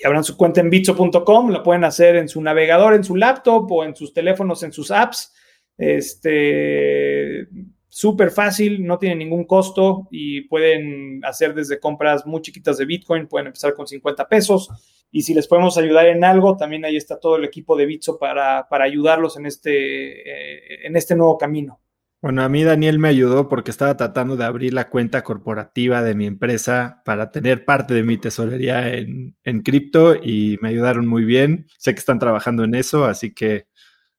[0.00, 3.70] Y abran su cuenta en bitso.com, lo pueden hacer en su navegador, en su laptop
[3.72, 5.34] o en sus teléfonos, en sus apps.
[5.76, 7.48] Este,
[7.88, 13.26] súper fácil, no tiene ningún costo y pueden hacer desde compras muy chiquitas de Bitcoin,
[13.26, 14.68] pueden empezar con 50 pesos.
[15.10, 18.18] Y si les podemos ayudar en algo, también ahí está todo el equipo de Bitso
[18.18, 21.80] para, para ayudarlos en este, eh, en este nuevo camino.
[22.20, 26.16] Bueno, a mí Daniel me ayudó porque estaba tratando de abrir la cuenta corporativa de
[26.16, 31.24] mi empresa para tener parte de mi tesorería en, en cripto y me ayudaron muy
[31.24, 31.66] bien.
[31.78, 33.68] Sé que están trabajando en eso, así que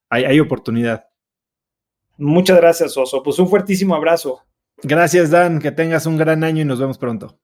[0.10, 1.08] hay, hay oportunidad.
[2.18, 3.22] Muchas gracias, Oso.
[3.22, 4.44] Pues un fuertísimo abrazo.
[4.82, 5.60] Gracias, Dan.
[5.60, 7.40] Que tengas un gran año y nos vemos pronto.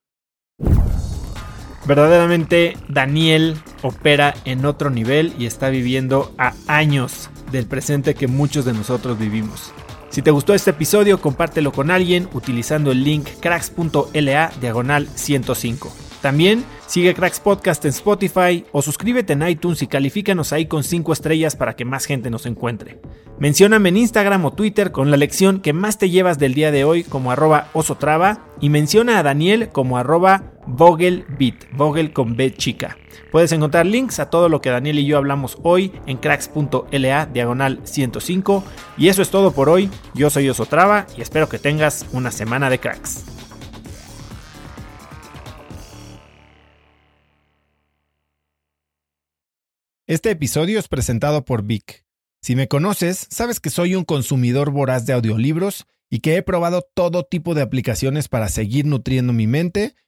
[1.87, 8.65] Verdaderamente, Daniel opera en otro nivel y está viviendo a años del presente que muchos
[8.65, 9.71] de nosotros vivimos.
[10.09, 15.93] Si te gustó este episodio, compártelo con alguien utilizando el link cracks.la diagonal 105.
[16.21, 21.13] También sigue Cracks Podcast en Spotify o suscríbete en iTunes y califícanos ahí con 5
[21.13, 22.99] estrellas para que más gente nos encuentre.
[23.37, 26.83] Mencióname en Instagram o Twitter con la lección que más te llevas del día de
[26.83, 32.97] hoy como arroba osotrava y menciona a Daniel como arroba vogelbit, vogel con B chica.
[33.31, 37.81] Puedes encontrar links a todo lo que Daniel y yo hablamos hoy en cracks.la diagonal
[37.83, 38.63] 105.
[38.97, 39.89] Y eso es todo por hoy.
[40.13, 43.25] Yo soy Osotrava y espero que tengas una semana de cracks.
[50.07, 52.05] Este episodio es presentado por Vic.
[52.43, 56.87] Si me conoces, sabes que soy un consumidor voraz de audiolibros y que he probado
[56.93, 59.95] todo tipo de aplicaciones para seguir nutriendo mi mente